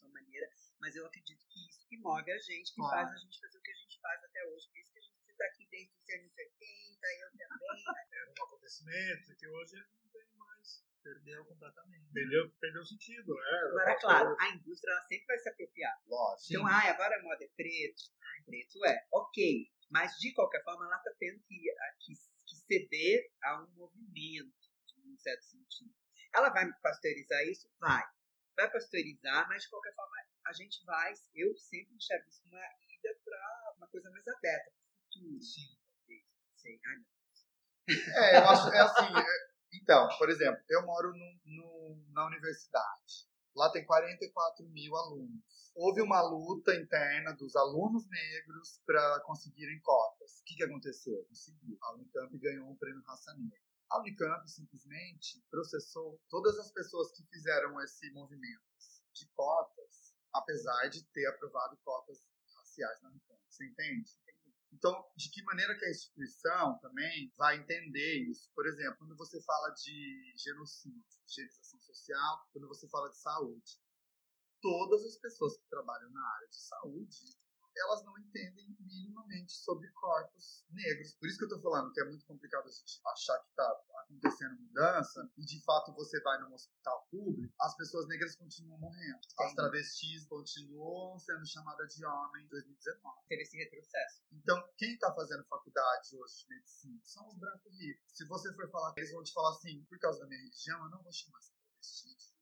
[0.86, 2.93] mas eu acredito que isso que move a gente, que Claro.
[3.10, 4.69] faz a gente fazer o que a gente faz até hoje.
[4.69, 7.69] Por isso que a gente está aqui desde os anos 80, eu também.
[8.13, 10.86] Era um acontecimento que hoje não tem mais.
[11.02, 12.13] perdeu completamente.
[12.13, 13.58] Perdeu, perdeu o sentido, né?
[13.65, 16.02] Agora, claro, a indústria ela sempre vai se apropriar.
[16.06, 16.54] Lógico.
[16.54, 18.04] Então, ai, agora a moda é preto.
[18.21, 19.08] Ai, preto é.
[19.12, 19.71] Ok.
[19.89, 22.13] Mas, de qualquer forma, ela está tendo que, a- que,
[22.45, 24.54] que ceder a um movimento,
[24.98, 25.93] em um certo sentido.
[26.34, 27.67] Ela vai pasteurizar isso?
[27.80, 28.04] Vai.
[28.56, 31.13] Vai pasteurizar, mas, de qualquer forma, a gente vai...
[31.34, 35.41] Eu sempre enxergo isso uma ida para uma coisa mais aberta, para o futuro.
[35.41, 35.77] Sim.
[36.55, 36.79] Sei.
[36.86, 42.05] Ai, meu É, eu acho, é assim, é- então, por exemplo, eu moro no, no-
[42.13, 43.27] na universidade.
[43.55, 45.71] Lá tem 44 mil alunos.
[45.75, 50.39] Houve uma luta interna dos alunos negros para conseguirem cotas.
[50.39, 51.23] O que, que aconteceu?
[51.27, 51.77] Conseguiu.
[51.81, 53.60] A Unicamp ganhou um prêmio Raça Negra.
[53.89, 58.63] A Unicamp simplesmente processou todas as pessoas que fizeram esse movimento
[59.13, 60.05] de cotas,
[60.36, 62.24] apesar de ter aprovado cotas
[62.56, 63.41] raciais na Unicamp.
[63.50, 64.12] Você entende?
[64.74, 68.52] Então, de que maneira que a instituição também vai entender isso?
[68.54, 73.80] Por exemplo, quando você fala de genocídio, higienização social, quando você fala de saúde,
[74.62, 77.38] todas as pessoas que trabalham na área de saúde,
[77.78, 78.64] elas não entendem
[78.95, 81.15] minimamente sobre corpos negros.
[81.15, 83.81] Por isso que eu tô falando que é muito complicado a gente achar que tá
[83.99, 89.19] acontecendo mudança e de fato você vai num hospital público, as pessoas negras continuam morrendo.
[89.39, 93.27] As travestis continuam sendo chamadas de homem em 2019.
[93.27, 94.21] teve esse retrocesso.
[94.31, 98.05] Então, quem está fazendo faculdade hoje de medicina são os brancos ricos.
[98.13, 100.89] Se você for falar, eles vão te falar assim, por causa da minha religião, eu
[100.89, 102.35] não vou chamar essa travesti de.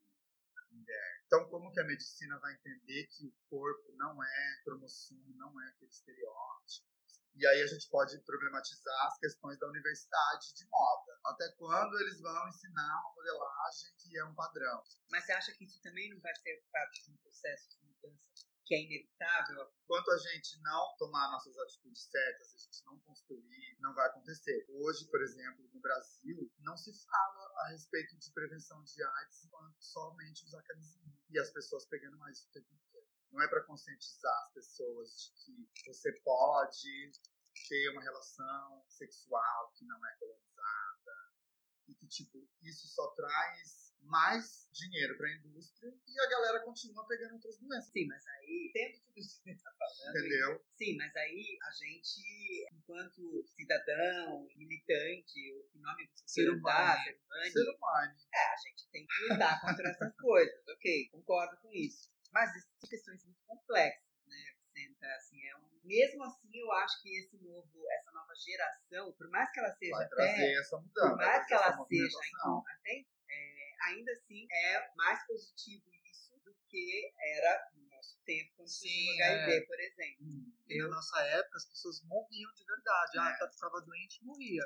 [1.33, 5.67] Então, como que a medicina vai entender que o corpo não é cromossomo, não é
[5.69, 6.87] aquele estereótipo?
[7.33, 11.19] E aí a gente pode problematizar as questões da universidade de moda.
[11.25, 14.83] Até quando eles vão ensinar uma modelagem que é um padrão.
[15.09, 18.33] Mas você acha que isso também não vai ser parte de um processo de mudança
[18.65, 19.69] que é inevitável?
[19.83, 24.65] Enquanto a gente não tomar nossas atitudes certas, a gente não construir, não vai acontecer.
[24.69, 29.75] Hoje, por exemplo, no Brasil, não se fala a respeito de prevenção de AIDS enquanto
[29.79, 31.13] somente usar camisinha.
[31.33, 33.07] E as pessoas pegando mais o tempo inteiro.
[33.31, 35.31] Não é para conscientizar as pessoas de
[35.73, 37.11] que você pode
[37.67, 41.33] ter uma relação sexual que não é colonizada.
[41.87, 47.07] E que, tipo, isso só traz mais dinheiro para a indústria e a galera continua
[47.07, 47.91] pegando outras doenças.
[47.91, 50.65] Sim, mas aí, tendo tudo isso que você está falando, Entendeu?
[50.77, 57.03] Sim, mas aí a gente, enquanto cidadão, militante, ou que nome você Ser humano.
[57.03, 58.15] ser humano, Ser humano.
[58.33, 62.11] é, a gente tem que lutar contra essas coisas, ok, concordo com isso.
[62.31, 64.55] Mas são questões muito complexas, né?
[64.73, 65.73] Senta, assim, é um...
[65.83, 69.91] Mesmo assim, eu acho que esse novo, essa nova geração, por mais que ela seja
[69.91, 71.09] vai até trazer essa mudança.
[71.09, 73.05] por mais que ela seja, então, até,
[73.85, 79.15] ainda assim, é mais positivo isso do que era no nosso tempo, quando Sim, surgiu
[79.15, 80.25] o HIV, por exemplo.
[80.67, 83.17] E na nossa época as pessoas morriam de verdade.
[83.17, 83.21] É.
[83.21, 84.63] Ah, tá- ficava doente e morria.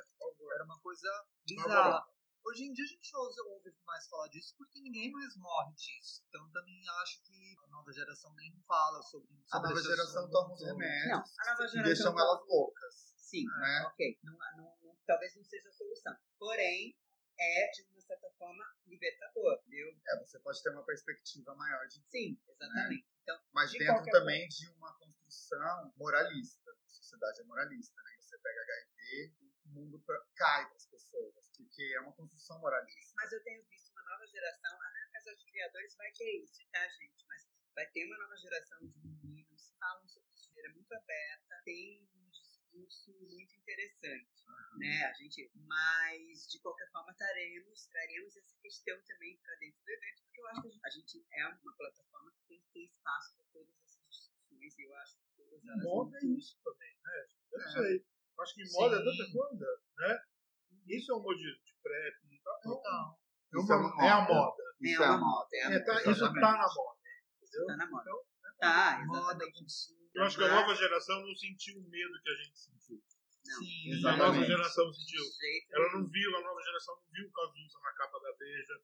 [0.53, 1.08] Era uma coisa
[1.45, 2.06] bizarra.
[2.45, 6.23] Hoje em dia a gente ouve, ouve mais falar disso porque ninguém mais morre disso.
[6.30, 10.53] Então também acho que a nova geração nem fala sobre, A sobre nova geração toma
[10.53, 11.84] os remédios Não, a nova e geração.
[11.84, 13.13] deixam elas loucas.
[13.17, 13.84] Sim, né?
[13.88, 14.19] ok.
[14.23, 16.15] Não, não- não- talvez não seja a solução.
[16.39, 16.95] Porém,
[17.38, 19.89] é, de certa forma, libertador, entendeu?
[20.08, 23.06] É, você pode ter uma perspectiva maior de Sim, exatamente.
[23.22, 26.72] Então, mas De dentro também de uma construção moralista.
[26.72, 28.15] A sociedade é moralista, né?
[28.20, 33.13] Você pega HIV, o mundo pra- cai para as pessoas, porque é uma construção moralista.
[33.17, 36.65] mas eu tenho visto uma nova geração, a minha casa de criadores vai ter isso,
[36.72, 37.26] tá, gente?
[37.28, 40.93] Mas vai ter uma nova geração de meninos que falam sobre isso de maneira muito
[40.93, 42.08] aberta, tem
[42.86, 44.30] discurso muito interessante,
[44.78, 45.06] né?
[45.06, 50.22] A gente, mas de qualquer forma traremos, traremos essa questão também para dentro do evento,
[50.24, 52.84] porque eu acho que a gente, a gente é uma plataforma que tem que ter
[52.86, 56.96] espaço para todas essas discussões e eu acho que todas elas Moda é isso também,
[57.04, 57.28] né?
[57.52, 57.72] Eu não É.
[57.72, 58.06] sei.
[58.38, 60.20] Eu acho que moda é tanta coisa, né?
[60.88, 62.62] Isso é um modelo de prep e tal.
[62.62, 63.20] Total.
[63.54, 64.34] É, Isso é uma, é a moda.
[64.34, 64.63] moda.
[64.80, 65.48] Isso É é, a moda.
[65.54, 66.12] É, É, tá- exatamente.
[66.12, 66.98] isso tá na moda.
[67.42, 67.66] Entendeu?
[67.68, 68.10] Tá na moda.
[68.10, 68.28] Então,
[68.60, 69.60] Tá, Moda, exatamente.
[69.60, 69.97] consumo.
[70.15, 73.04] Eu acho que a Mas- nova geração não sentiu o medo que a gente sentiu.
[73.46, 73.60] Não.
[73.60, 75.24] Sim, A nova geração sentiu.
[75.72, 78.82] Ela não viu, a nova geração não viu o Cazuza na capa da Veja.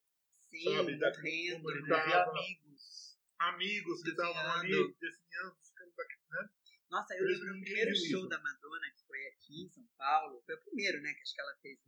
[0.49, 2.13] Sim, sabe, da- como ele né?
[2.15, 3.17] amigos.
[3.39, 4.97] Amigos que estavam ali Definhando.
[4.99, 6.49] definhando, ficando daqui, né?
[6.89, 8.29] Nossa, eu lembro do ninguém primeiro viu show isso.
[8.29, 10.41] da Madonna, que foi aqui em São Paulo.
[10.45, 11.79] Foi o primeiro, né, que acho que ela fez.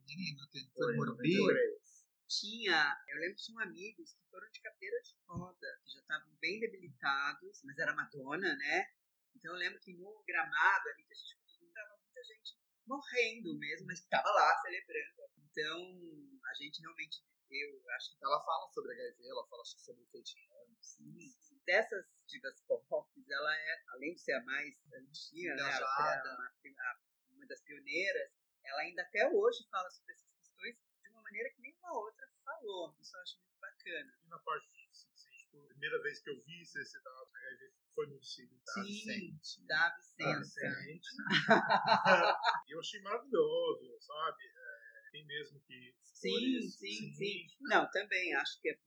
[0.51, 1.37] Quem Foi, em Morumbi.
[1.37, 2.05] 93.
[2.27, 6.33] Tinha, eu lembro que tinham amigos que foram de cadeira de roda, que já estavam
[6.41, 8.87] bem debilitados, mas era Madonna, né?
[9.35, 13.57] Então eu lembro que no gramado ali que a gente foi, tava muita gente morrendo
[13.57, 15.29] mesmo, mas tava lá celebrando.
[15.37, 15.79] Então
[16.45, 20.07] a gente realmente viveu, eu acho que Ela fala sobre HIV, ela fala sobre o
[20.07, 20.35] Kate
[20.81, 21.59] Sim.
[21.65, 26.21] Dessas divas pop, ela é, além de ser a mais antiga, né, a- a-
[26.77, 26.99] a-
[27.31, 28.31] uma das pioneiras,
[28.63, 32.95] ela ainda até hoje fala sobre essas questões de uma maneira que nenhuma outra falou.
[32.99, 34.13] Isso eu acho muito bacana.
[34.23, 34.84] E na parte
[35.63, 39.65] a primeira vez que eu vi esse dado HIV foi no Cílio da Sim, Vicente.
[39.67, 40.69] da Da Vicência.
[40.69, 41.07] Vicente.
[42.69, 44.43] Eu achei maravilhoso, sabe?
[44.43, 45.95] É, tem mesmo que.
[46.01, 46.77] Sim, isso.
[46.79, 47.47] sim, sim.
[47.61, 48.79] Não, também acho que é-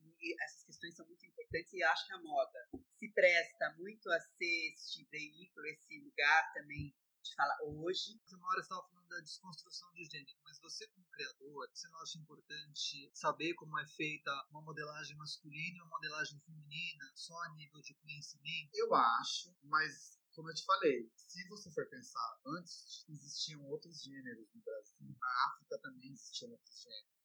[0.45, 2.59] essas questões são muito importantes e acho que a moda
[2.99, 8.21] se presta muito a ser este veículo, esse lugar também de falar hoje.
[8.33, 12.01] Uma hora você estava falando da desconstrução de gênero, mas você como criador, você não
[12.01, 17.55] acha importante saber como é feita uma modelagem masculina e uma modelagem feminina, só a
[17.55, 18.71] nível de conhecimento?
[18.75, 24.49] Eu acho, mas como eu te falei, se você for pensar, antes existiam outros gêneros
[24.55, 25.17] no Brasil.
[25.19, 27.18] Na África também existiam outros gêneros.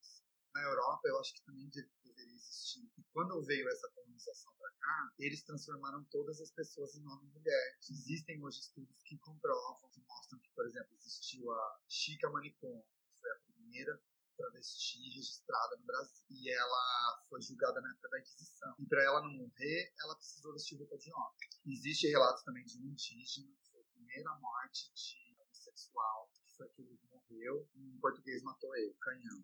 [0.54, 2.86] Na Europa, eu acho que também de- deveria existir.
[2.98, 7.32] E quando veio essa colonização para cá, eles transformaram todas as pessoas em homem e
[7.34, 7.78] mulher.
[7.90, 13.20] Existem hoje estudos que comprovam, que mostram que, por exemplo, existiu a Chica Manicom, que
[13.20, 14.00] foi a primeira
[14.38, 16.24] travesti registrada no Brasil.
[16.30, 18.76] E ela foi julgada na época da Inquisição.
[18.80, 21.38] E para ela não morrer, ela precisou vestir roupa de homem.
[21.66, 26.70] Existem relatos também de um indígena, que foi a primeira morte de homossexual, que foi
[26.70, 29.44] que ele morreu, um português matou ele, canhão.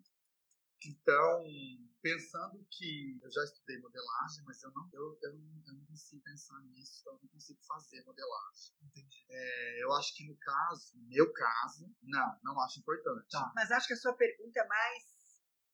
[0.82, 1.44] Então,
[2.00, 6.22] pensando que eu já estudei modelagem, mas eu não, eu, eu, não, eu não consigo
[6.22, 8.74] pensar nisso, então eu não consigo fazer modelagem.
[8.82, 9.26] Entendi.
[9.28, 13.28] É, eu acho que no caso, no meu caso, não, não acho importante.
[13.30, 13.52] Tá.
[13.54, 15.04] Mas acho que a sua pergunta é mais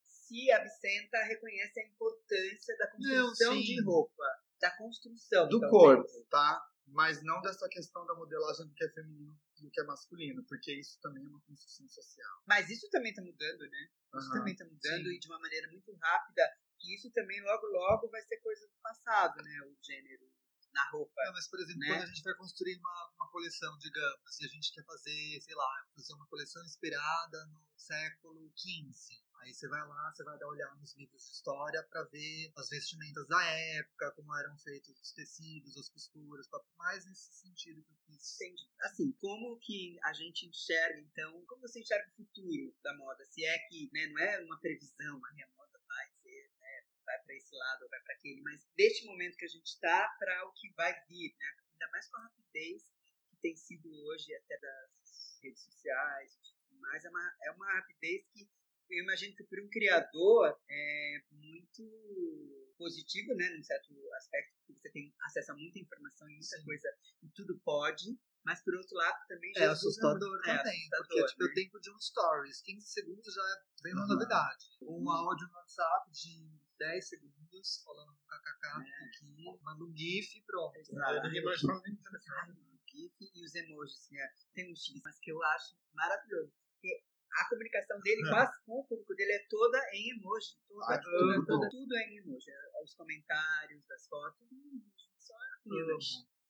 [0.06, 3.62] se a Vicenta reconhece a importância da construção sim.
[3.62, 4.24] de roupa,
[4.60, 5.70] da construção Do talvez.
[5.70, 6.66] corpo, tá?
[6.88, 10.72] Mas não dessa questão da modelagem do que é feminino do que é masculino, porque
[10.74, 12.42] isso também é uma construção social.
[12.46, 13.88] Mas isso também está mudando, né?
[14.16, 14.38] Isso Aham.
[14.38, 15.14] também está mudando Sim.
[15.14, 16.42] e de uma maneira muito rápida.
[16.78, 19.60] Que isso também logo logo vai ser coisa do passado, né?
[19.62, 20.30] O gênero
[20.72, 21.24] na roupa.
[21.24, 21.88] Não, mas, por exemplo, Né?
[21.88, 25.54] quando a gente vai construir uma, uma coleção, digamos, e a gente quer fazer, sei
[25.54, 29.25] lá, fazer uma coleção inspirada no século XV.
[29.40, 32.68] Aí você vai lá, você vai dar olhar nos livros de história para ver as
[32.68, 37.98] vestimentas da época, como eram feitos os tecidos, as costuras, mais nesse sentido que eu
[38.06, 38.34] quis.
[38.36, 38.68] Entendi.
[38.80, 43.24] Assim, como que a gente enxerga, então, como você enxerga o futuro da moda?
[43.26, 47.18] Se é que, né, não é uma previsão, a minha moda vai ser, né, vai
[47.22, 50.46] para esse lado ou vai para aquele, mas deste momento que a gente está para
[50.46, 51.56] o que vai vir, né?
[51.72, 52.82] Ainda mais com a rapidez
[53.30, 57.72] que tem sido hoje até das redes sociais e tudo mais, é uma, é uma
[57.74, 58.48] rapidez que
[58.90, 64.90] eu imagino que para um criador é muito positivo, né, num certo aspecto, porque você
[64.90, 66.64] tem acesso a muita informação e muita Sim.
[66.64, 66.88] coisa
[67.22, 71.26] e tudo pode, mas por outro lado também É Jesus assustador é também, assustador, porque
[71.26, 71.50] tipo, né?
[71.50, 73.42] o tempo de um stories, 15 segundos já
[73.82, 74.08] vem uma Uhum.
[74.08, 74.64] novidade.
[74.82, 78.66] Um áudio no WhatsApp de 10 segundos, falando com kkk
[79.06, 80.76] aqui, manda um gif e pronto.
[80.76, 81.22] Exato.
[81.22, 82.36] Ninguém mais fala nem no telefone.
[82.38, 84.28] Ai, o GIF e os emojis, né?
[84.54, 86.52] Tem uns GIFs que eu acho maravilhoso.
[86.72, 87.02] Porque
[87.36, 90.56] a comunicação dele quase com o público dele é toda em emoji.
[90.68, 91.46] Toda, Ah, toda, tudo.
[91.46, 92.50] toda, tudo é em emoji.
[92.50, 95.10] É, Os comentários das fotos, tudo em emoji.
[95.18, 95.98] Só aquilo.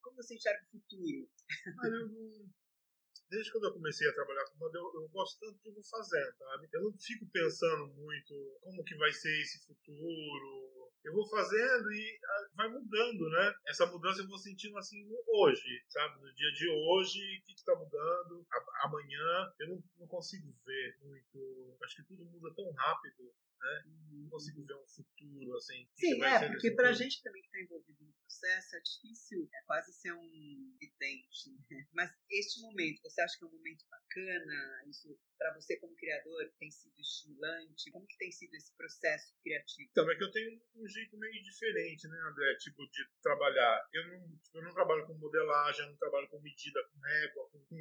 [0.03, 1.29] Como você enxerga o futuro?
[1.77, 2.51] Mas eu não-
[3.29, 5.83] Desde quando eu comecei a trabalhar com moda, eu, eu gosto tanto que eu vou
[5.83, 6.68] fazendo, sabe?
[6.72, 10.76] Eu não fico pensando muito como que vai ser esse futuro.
[11.07, 13.55] Eu vou fazendo e ah, vai mudando, né?
[13.69, 16.21] Essa mudança eu vou sentindo assim hoje, sabe?
[16.21, 18.45] No dia de hoje, o que, que tá mudando?
[18.53, 21.79] A- amanhã, eu não, não consigo ver muito.
[21.85, 23.85] Acho que tudo muda tão rápido, né?
[24.11, 25.88] Não consigo ver um futuro, assim.
[25.95, 27.05] Sim, é, porque pra futuro.
[27.05, 31.87] gente também que está envolvido no processo é difícil, é quase ser um vidente, né?
[31.92, 34.83] Mas este momento, você acha que é um momento bacana?
[34.88, 37.90] Isso para você como criador tem sido estimulante?
[37.90, 39.88] Como que tem sido esse processo criativo?
[39.90, 42.57] Então, é que eu tenho um jeito meio diferente, né, André?
[42.57, 43.88] Tipo, de trabalhar.
[43.92, 47.59] Eu não, eu não trabalho com modelagem, eu não trabalho com medida, com régua, com,
[47.66, 47.77] com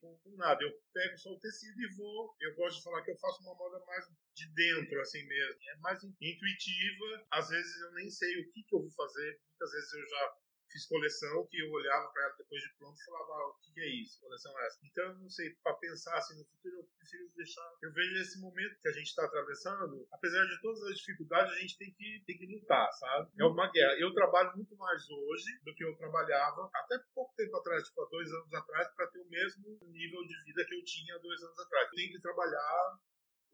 [0.00, 0.62] com, com nada.
[0.62, 2.34] Eu pego só o tecido e vou.
[2.40, 5.60] Eu gosto de falar que eu faço uma moda mais de dentro, assim mesmo.
[5.70, 7.26] É mais intuitiva.
[7.30, 9.40] Às vezes eu nem sei o que, que eu vou fazer.
[9.50, 10.36] Muitas vezes eu já
[10.74, 13.80] fiz coleção que eu olhava para ela depois de pronto e falava, ah, o que
[13.80, 14.20] é isso?
[14.20, 14.80] Coleção essa.
[14.82, 17.70] Então, eu não sei, para pensar assim no futuro, eu prefiro deixar.
[17.80, 21.60] Eu vejo esse momento que a gente está atravessando, apesar de todas as dificuldades, a
[21.60, 23.30] gente tem que, tem que lutar, sabe?
[23.38, 23.94] É uma guerra.
[24.00, 28.08] Eu trabalho muito mais hoje do que eu trabalhava até pouco tempo atrás, tipo, há
[28.10, 31.40] dois anos atrás, para ter o mesmo nível de vida que eu tinha há dois
[31.40, 31.88] anos atrás.
[31.88, 32.98] Eu tenho que trabalhar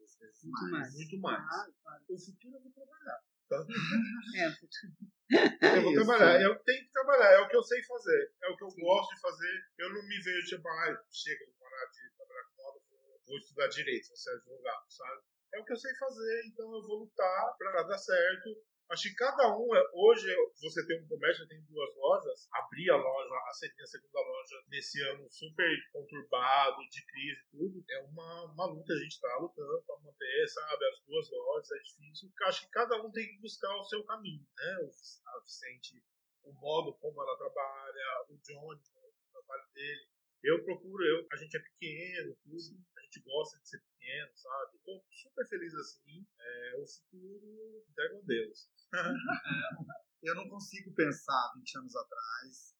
[0.01, 0.93] Às vezes Muito mais.
[0.95, 1.45] muito mais.
[1.45, 2.03] Claro, claro.
[2.09, 3.21] O futuro eu vou trabalhar.
[3.55, 4.93] É, o futuro.
[5.31, 8.57] Eu vou trabalhar, eu tenho que trabalhar, é o que eu sei fazer, é o
[8.57, 8.81] que eu Sim.
[8.81, 9.65] gosto de fazer.
[9.79, 13.37] Eu não me vejo tipo, ah, chega, vou parar de trabalhar com moda, vou, vou
[13.37, 15.21] estudar direito, vou ser advogado, sabe?
[15.53, 18.49] É o que eu sei fazer, então eu vou lutar pra dar certo.
[18.91, 20.27] Acho que cada um, é- hoje
[20.61, 24.63] você tem um comércio, tem duas lojas, abrir a loja, a se- minha segunda loja
[24.67, 29.37] nesse ano super conturbado, de crise e tudo, é uma, uma luta, a gente tá
[29.37, 32.31] lutando pra manter, sabe, as duas lojas, é difícil.
[32.43, 34.89] Acho que cada um tem que buscar o seu caminho, né?
[35.27, 36.03] A Vicente,
[36.43, 40.05] o modo como ela trabalha, o Johnny, o trabalho dele.
[40.43, 42.57] Eu procuro, eu, a gente é pequeno, tudo,
[42.97, 44.79] a gente gosta de ser pequeno, sabe?
[44.83, 46.25] Tô super feliz assim.
[46.39, 48.69] É, o futuro entrega a Deus.
[50.23, 52.75] Eu não consigo pensar 20 anos atrás.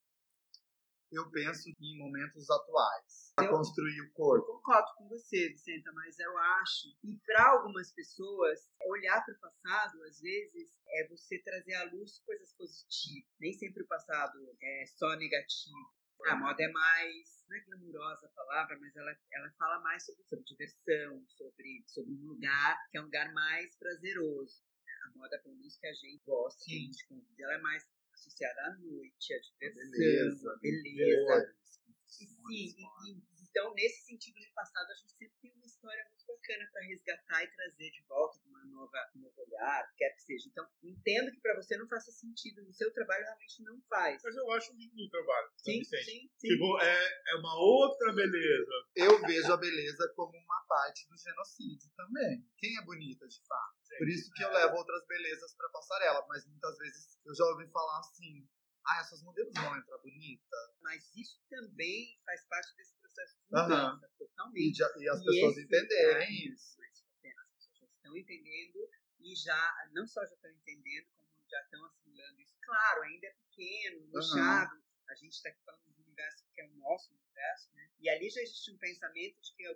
[1.12, 3.34] Eu penso em momentos atuais.
[3.36, 4.46] Para construir o Eu corpo.
[4.46, 10.04] concordo com você, Vicenta, mas eu acho que para algumas pessoas, olhar para o passado,
[10.04, 13.30] às vezes, é você trazer à luz coisas positivas.
[13.40, 15.92] Nem sempre o passado é só negativo.
[16.28, 20.24] A moda é mais, não é glamurosa a palavra, mas ela, ela fala mais sobre,
[20.24, 24.64] sobre diversão, sobre, sobre um lugar que é um lugar mais prazeroso.
[25.06, 27.84] A moda, pelo menos que a gente gosta, que a gente convive, ela é mais
[28.14, 31.26] associada à noite, à diversão, Beleza, à beleza.
[31.26, 36.04] cores, E sim, e- então nesse sentido, no passado, a gente sempre tem uma história
[36.10, 40.10] muito bacana para resgatar e trazer de volta com uma nova, um novo olhar, quer
[40.16, 40.48] que seja.
[40.50, 44.22] Então, entendo que para você não faça sentido, no seu trabalho realmente não faz.
[44.24, 45.52] Mas eu acho lindo o trabalho.
[45.58, 46.50] Sim, sim, sim.
[46.50, 48.72] Tipo, é, é uma outra beleza.
[48.96, 52.48] Eu vejo a beleza como uma parte do genocídio também.
[52.58, 53.82] Quem é bonita de fato?
[53.98, 57.68] Por isso que eu levo outras belezas para passarela, mas muitas vezes eu já ouvi
[57.68, 58.48] falar assim:
[58.86, 60.58] ah, essas modelos vão entrar bonita.
[60.82, 64.78] Mas isso também faz parte desse processo de mudança, E, totalmente.
[64.78, 66.78] já- e as E pessoas entenderem Ah, isso.
[66.80, 66.92] Mas
[67.40, 68.90] as pessoas já estão entendendo
[69.20, 72.56] e já, não só já estão entendendo, como já estão assimilando isso.
[72.62, 74.82] Claro, ainda é pequeno, nichado.
[75.10, 77.92] A gente está aqui falando de um universo que é o nosso universo, né?
[78.00, 79.76] E ali já existe um pensamento de que, a-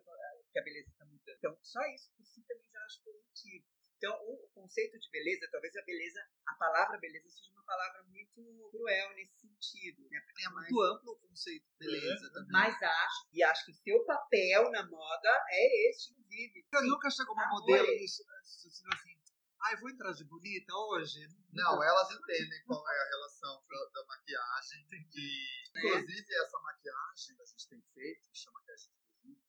[0.52, 1.38] que a beleza está mudando.
[1.38, 3.66] Então, só isso por si também já acho positivo.
[4.06, 8.70] Então, o conceito de beleza, talvez a beleza, a palavra beleza seja uma palavra muito
[8.70, 10.22] cruel nesse sentido, né?
[10.22, 12.52] Porque É muito amplo o conceito de beleza também.
[12.52, 16.68] mas acho, e acho que seu papel na moda é este, inclusive.
[16.70, 16.88] Sim.
[16.88, 19.20] Nunca chegou uma Ah, modelo nisso, assim, assim,
[19.62, 21.28] ah, eu vou entrar de bonita hoje?
[21.52, 24.86] Não, elas entendem qual é a relação da, da maquiagem.
[25.16, 29.42] E, inclusive, essa maquiagem que a gente tem feito, que chama maquiagem exclusiva,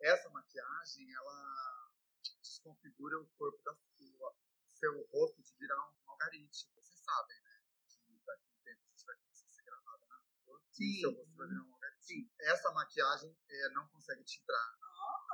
[0.00, 1.83] essa maquiagem, ela
[2.64, 4.34] desconfigura o corpo da sua,
[4.72, 6.66] seu rosto de virar um algarite.
[6.74, 7.60] Vocês sabem, né?
[7.86, 10.74] Que daqui a um tempo a gente vai começar a ser gravada na rua e
[10.74, 11.00] Sim.
[11.00, 12.04] seu rosto vai virar um algarite.
[12.06, 12.30] Sim.
[12.40, 14.78] Essa maquiagem é, não consegue te entrar.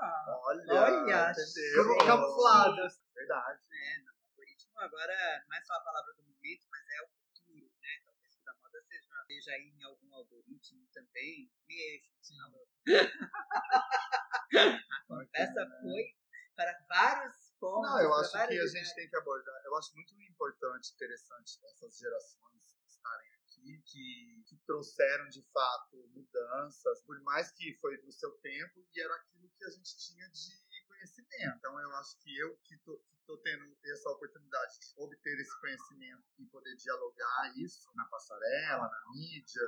[0.01, 1.99] Ah, Olha, Olha, sim.
[2.05, 3.01] Camufladas.
[3.15, 3.63] Verdade.
[3.71, 7.71] é, não, algoritmo agora não é só a palavra do momento, mas é o futuro,
[7.81, 8.03] né?
[8.05, 12.11] Talvez o da moda seja, seja aí em algum algoritmo também, mesmo.
[15.33, 16.21] Essa foi
[16.61, 17.91] para vários pontos.
[17.91, 19.63] Não, eu para acho que a gente tem que abordar.
[19.65, 27.03] Eu acho muito importante, interessante essas gerações, estarem aqui, que, que trouxeram de fato mudanças,
[27.05, 30.87] por mais que foi no seu tempo e era aquilo que a gente tinha de
[30.87, 31.57] conhecimento.
[31.59, 36.47] Então, eu acho que eu que estou tendo essa oportunidade de obter esse conhecimento e
[36.47, 39.63] poder dialogar isso na passarela, na mídia,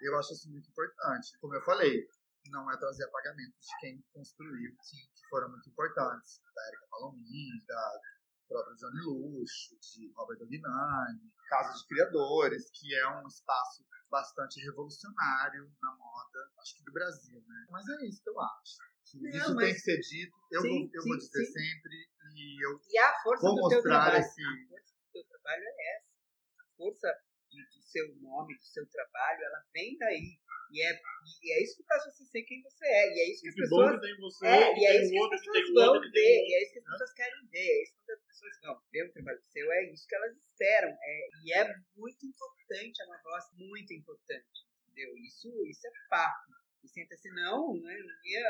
[0.00, 1.38] eu acho isso muito importante.
[1.38, 2.08] Como eu falei,
[2.52, 6.40] não é trazer apagamentos de quem construiu, que foram muito importantes.
[6.54, 8.00] Da Erika Palomini, da
[8.46, 15.72] própria Johnny Luxo, de Robert Dognani, Casa de Criadores, que é um espaço bastante revolucionário
[15.80, 17.66] na moda, acho que do Brasil, né?
[17.70, 18.76] Mas é isso que eu acho.
[19.14, 19.64] Não, isso mas...
[19.64, 21.52] tem que ser dito, eu, sim, vou, eu sim, vou dizer sim.
[21.52, 24.42] sempre, e eu e a força vou do mostrar teu trabalho, esse...
[24.42, 26.12] A força do teu trabalho é essa.
[26.60, 27.14] A força
[27.56, 30.38] do seu nome, do seu trabalho, ela vem daí.
[30.72, 31.00] E é,
[31.42, 33.14] e é isso que faz você ser quem você é.
[33.14, 34.00] E é isso que as pessoas.
[34.00, 36.46] Tem você, é, e é isso que as pessoas vão ver.
[36.48, 37.58] E é isso que as pessoas querem ver.
[37.58, 39.72] É isso que as pessoas vão ver o trabalho seu.
[39.72, 40.88] É isso que elas esperam.
[40.88, 44.64] É, e é muito importante, é uma voz muito importante.
[44.88, 45.16] Entendeu?
[45.18, 46.52] Isso, isso é fato.
[46.82, 47.96] E senta assim, não, né?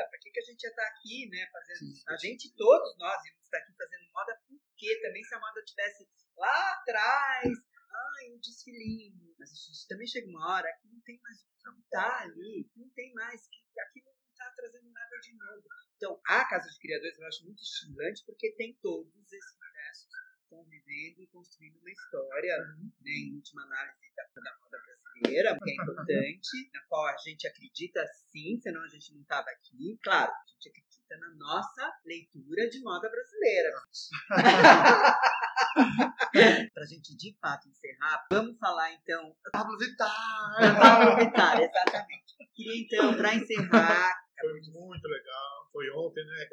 [0.09, 1.45] Pra que, que a gente ia estar tá aqui, né?
[1.51, 1.91] Fazendo.
[2.07, 6.07] A gente, todos nós, íamos estar aqui fazendo moda, porque também se a moda tivesse
[6.37, 7.49] lá atrás,
[7.93, 9.35] ai, um desfilinho.
[9.39, 12.69] Mas a gente também chega uma hora que não tem mais o que contar ali,
[12.75, 15.67] não tem mais, que aquilo não está trazendo nada de novo.
[15.97, 20.09] Então, a Casa de Criadores eu acho muito estimulante porque tem todos esses universos
[20.53, 22.91] convivendo e construindo uma história, uhum.
[23.01, 27.47] né, em última análise da, da moda brasileira, que é importante, na qual a gente
[27.47, 29.97] acredita sim, senão a gente não estava aqui.
[30.03, 33.71] Claro, a gente acredita na nossa leitura de moda brasileira.
[36.73, 39.35] Pra gente de fato encerrar, vamos falar então.
[39.51, 40.55] Pablo Vittar!
[40.79, 42.33] Pablo Vittar, exatamente.
[42.53, 44.13] Queria então, pra encerrar.
[44.39, 45.69] Foi muito legal.
[45.71, 46.45] Foi ontem, né?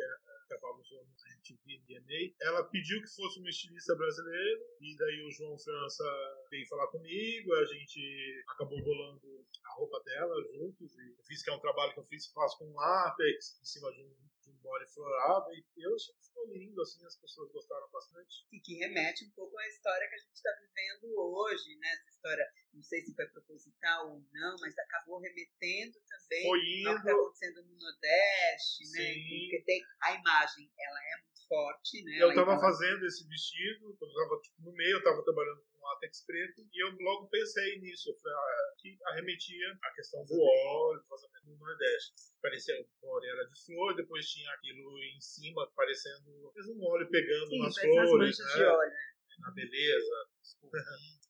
[0.48, 2.34] Que a Pablo a gente viu DNA.
[2.42, 4.60] Ela pediu que fosse uma estilista brasileira.
[4.80, 6.04] E daí o João França
[6.50, 7.54] veio falar comigo.
[7.54, 10.96] A gente acabou bolando a roupa dela juntos.
[10.96, 13.90] E eu fiz que é um trabalho que eu fiz, faço com látex, em cima
[13.92, 14.14] de um
[14.50, 18.46] de um body florado e eu achei que ficou lindo, assim, as pessoas gostaram bastante.
[18.52, 21.88] E que remete um pouco à história que a gente está vivendo hoje, né?
[21.92, 27.00] Essa história, não sei se foi proposital ou não, mas acabou remetendo também ao que
[27.00, 28.98] está acontecendo no Nordeste, Sim.
[28.98, 29.14] né?
[29.40, 31.14] Porque tem a imagem, ela é
[31.50, 32.22] forte, né?
[32.22, 35.82] Eu estava fazendo esse vestido, quando eu estava tipo, no meio, eu estava trabalhando com
[35.82, 41.08] látex preto, e eu logo pensei nisso, ah, que arremetia a questão do óleo, do
[41.08, 42.14] vazamento no Nordeste.
[42.40, 47.48] Parecia, o óleo era de flor, depois tinha aquilo em cima, parecendo um óleo pegando
[47.48, 48.54] Sim, nas flores, né?
[48.54, 48.92] De óleo?
[49.40, 50.28] Na beleza,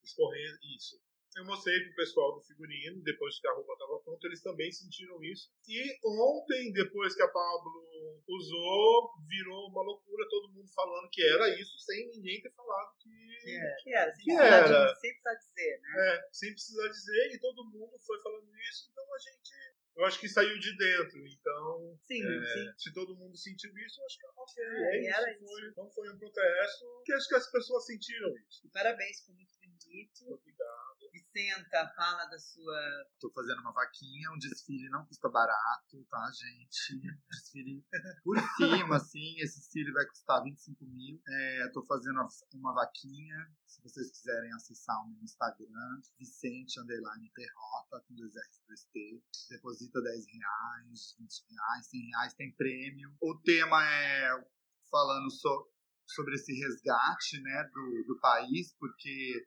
[0.04, 1.00] escorrendo, isso.
[1.36, 5.22] Eu mostrei pro pessoal do figurino, depois que a roupa estava pronta, eles também sentiram
[5.22, 5.50] isso.
[5.68, 11.48] E ontem, depois que a Pablo usou, virou uma loucura, todo mundo falando que era
[11.60, 13.10] isso, sem ninguém ter falado que,
[13.44, 13.76] que era.
[13.82, 14.96] Que era, sem, que precisar, era.
[14.96, 15.90] sem precisar dizer, né?
[15.98, 19.70] É, sem precisar dizer, e todo mundo foi falando isso, então a gente
[20.00, 21.98] eu acho que saiu de dentro, então.
[22.06, 22.72] Sim, é, sim.
[22.78, 24.64] Se todo mundo sentiu isso, eu acho que é ok.
[24.64, 25.74] É, é isso, era foi, isso.
[25.76, 28.70] Não foi um protesto, que acho que as pessoas sentiram isso.
[28.72, 30.32] Parabéns, foi muito bonito.
[30.32, 30.89] Obrigado.
[31.12, 33.06] Vicenta, fala da sua.
[33.18, 37.00] Tô fazendo uma vaquinha, um desfile não custa barato, tá, gente?
[37.28, 37.84] Desfile
[38.22, 41.20] por cima, assim, esse desfile vai custar 25 mil.
[41.28, 42.20] É, tô fazendo
[42.54, 43.36] uma vaquinha,
[43.66, 49.22] se vocês quiserem acessar o meu Instagram, Vicente Underline Perrota, com dois R's 2T.
[49.50, 53.12] Deposita 10 reais, 20 reais, 100 reais, tem prêmio.
[53.20, 54.44] O tema é
[54.90, 55.70] falando so,
[56.06, 59.46] sobre esse resgate né, do, do país, porque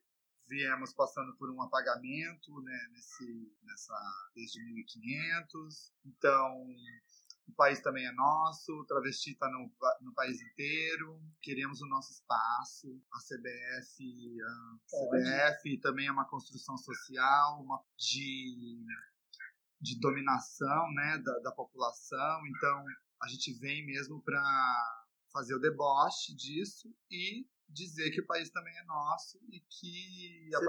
[0.54, 5.92] viemos passando por um apagamento né, nesse, nessa, desde 1500.
[6.06, 6.68] Então,
[7.48, 12.14] o país também é nosso, o travesti está no, no país inteiro, queremos o nosso
[12.14, 13.02] espaço.
[13.12, 18.86] A CBF, a CBF também é uma construção social uma, de,
[19.82, 22.46] de dominação né, da, da população.
[22.48, 22.86] Então,
[23.24, 28.76] a gente vem mesmo para fazer o deboche disso e dizer que o país também
[28.78, 30.60] é nosso e que a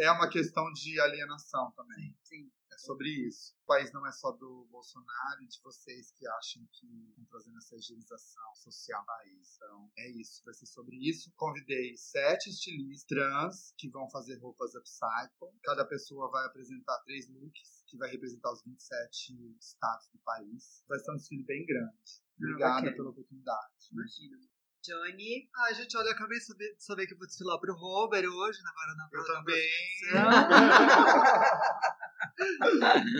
[0.00, 2.16] é uma questão de alienação também.
[2.22, 2.52] Sim, sim.
[2.72, 3.54] É sobre isso.
[3.62, 7.58] O país não é só do Bolsonaro e de vocês que acham que estão trazendo
[7.58, 9.56] essa higienização social no país.
[9.56, 10.42] Então, é isso.
[10.44, 11.32] Vai ser sobre isso.
[11.36, 15.56] Convidei sete estilistas trans que vão fazer roupas upcycle.
[15.62, 20.82] Cada pessoa vai apresentar três looks que vai representar os 27 estados do país.
[20.88, 22.24] Vai ser um desfile bem grande.
[22.38, 23.88] Obrigada pela oportunidade.
[23.92, 24.36] Imagina.
[24.84, 25.48] Johnny.
[25.56, 28.28] Ai, gente, olha, eu acabei de saber, de saber que eu vou desfilar pro Robert
[28.28, 29.08] hoje, na Guaraná.
[29.10, 29.70] Eu também.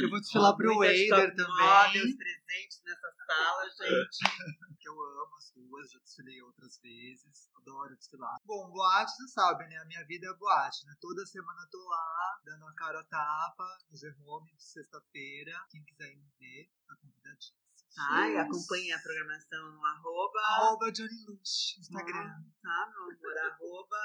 [0.02, 1.66] eu vou desfilar pro Wader também.
[1.66, 4.18] Olha os presentes nessa sala, gente.
[4.78, 7.48] que eu amo, umas duas, já desfilei outras vezes.
[7.56, 8.36] Adoro desfilar.
[8.44, 9.78] Bom, boate, você sabe, né?
[9.78, 10.94] A minha vida é boate, né?
[11.00, 15.58] Toda semana eu tô lá, dando a cara a tapa, no G-Home de sexta-feira.
[15.70, 17.64] Quem quiser ir me ver, tá convidadíssimo.
[17.96, 20.40] Ai, acompanhe a programação no arroba.
[20.40, 21.14] Arroba Johnny
[21.78, 22.42] Instagram.
[22.62, 23.96] Tá, meu amor, arroba.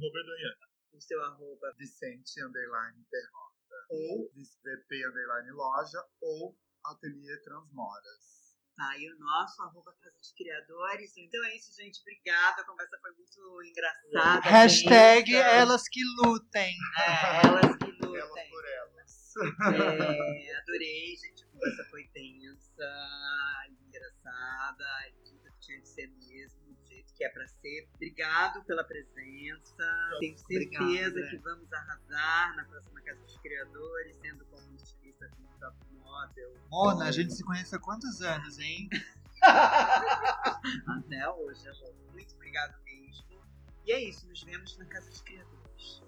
[0.00, 0.68] Roberto.
[0.92, 1.74] O seu arroba.
[1.76, 3.86] Vicente Underline Perrota.
[3.90, 5.98] Ou VP Underline Loja.
[6.20, 8.34] Ou Ateliê Transmoras.
[8.76, 11.16] Tá, e o nosso arroba Casa de Criadores.
[11.16, 12.00] Então é isso, gente.
[12.00, 12.62] Obrigada.
[12.62, 14.40] A conversa foi muito engraçada.
[14.48, 16.76] Hashtag elas que lutem.
[16.98, 19.34] É, elas que Elas por elas.
[19.36, 21.44] É, adorei, gente.
[21.44, 24.84] A conversa foi tensa, engraçada,
[25.24, 27.88] tudo que tinha de ser mesmo, do jeito que é pra ser.
[27.94, 30.16] Obrigado pela presença.
[30.20, 35.76] Tenho certeza que vamos arrasar na próxima Casa dos Criadores, sendo como estilista como top
[35.92, 36.54] model.
[36.70, 38.88] Mona, a gente se conhece há quantos anos, hein?
[39.42, 41.94] Até hoje, amor.
[42.12, 43.42] Muito obrigado mesmo.
[43.84, 46.02] E é isso, nos vemos na Casa dos Criadores.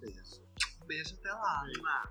[0.00, 0.48] Beijo.
[0.88, 1.66] Beijo até lá.
[1.82, 2.10] Lá.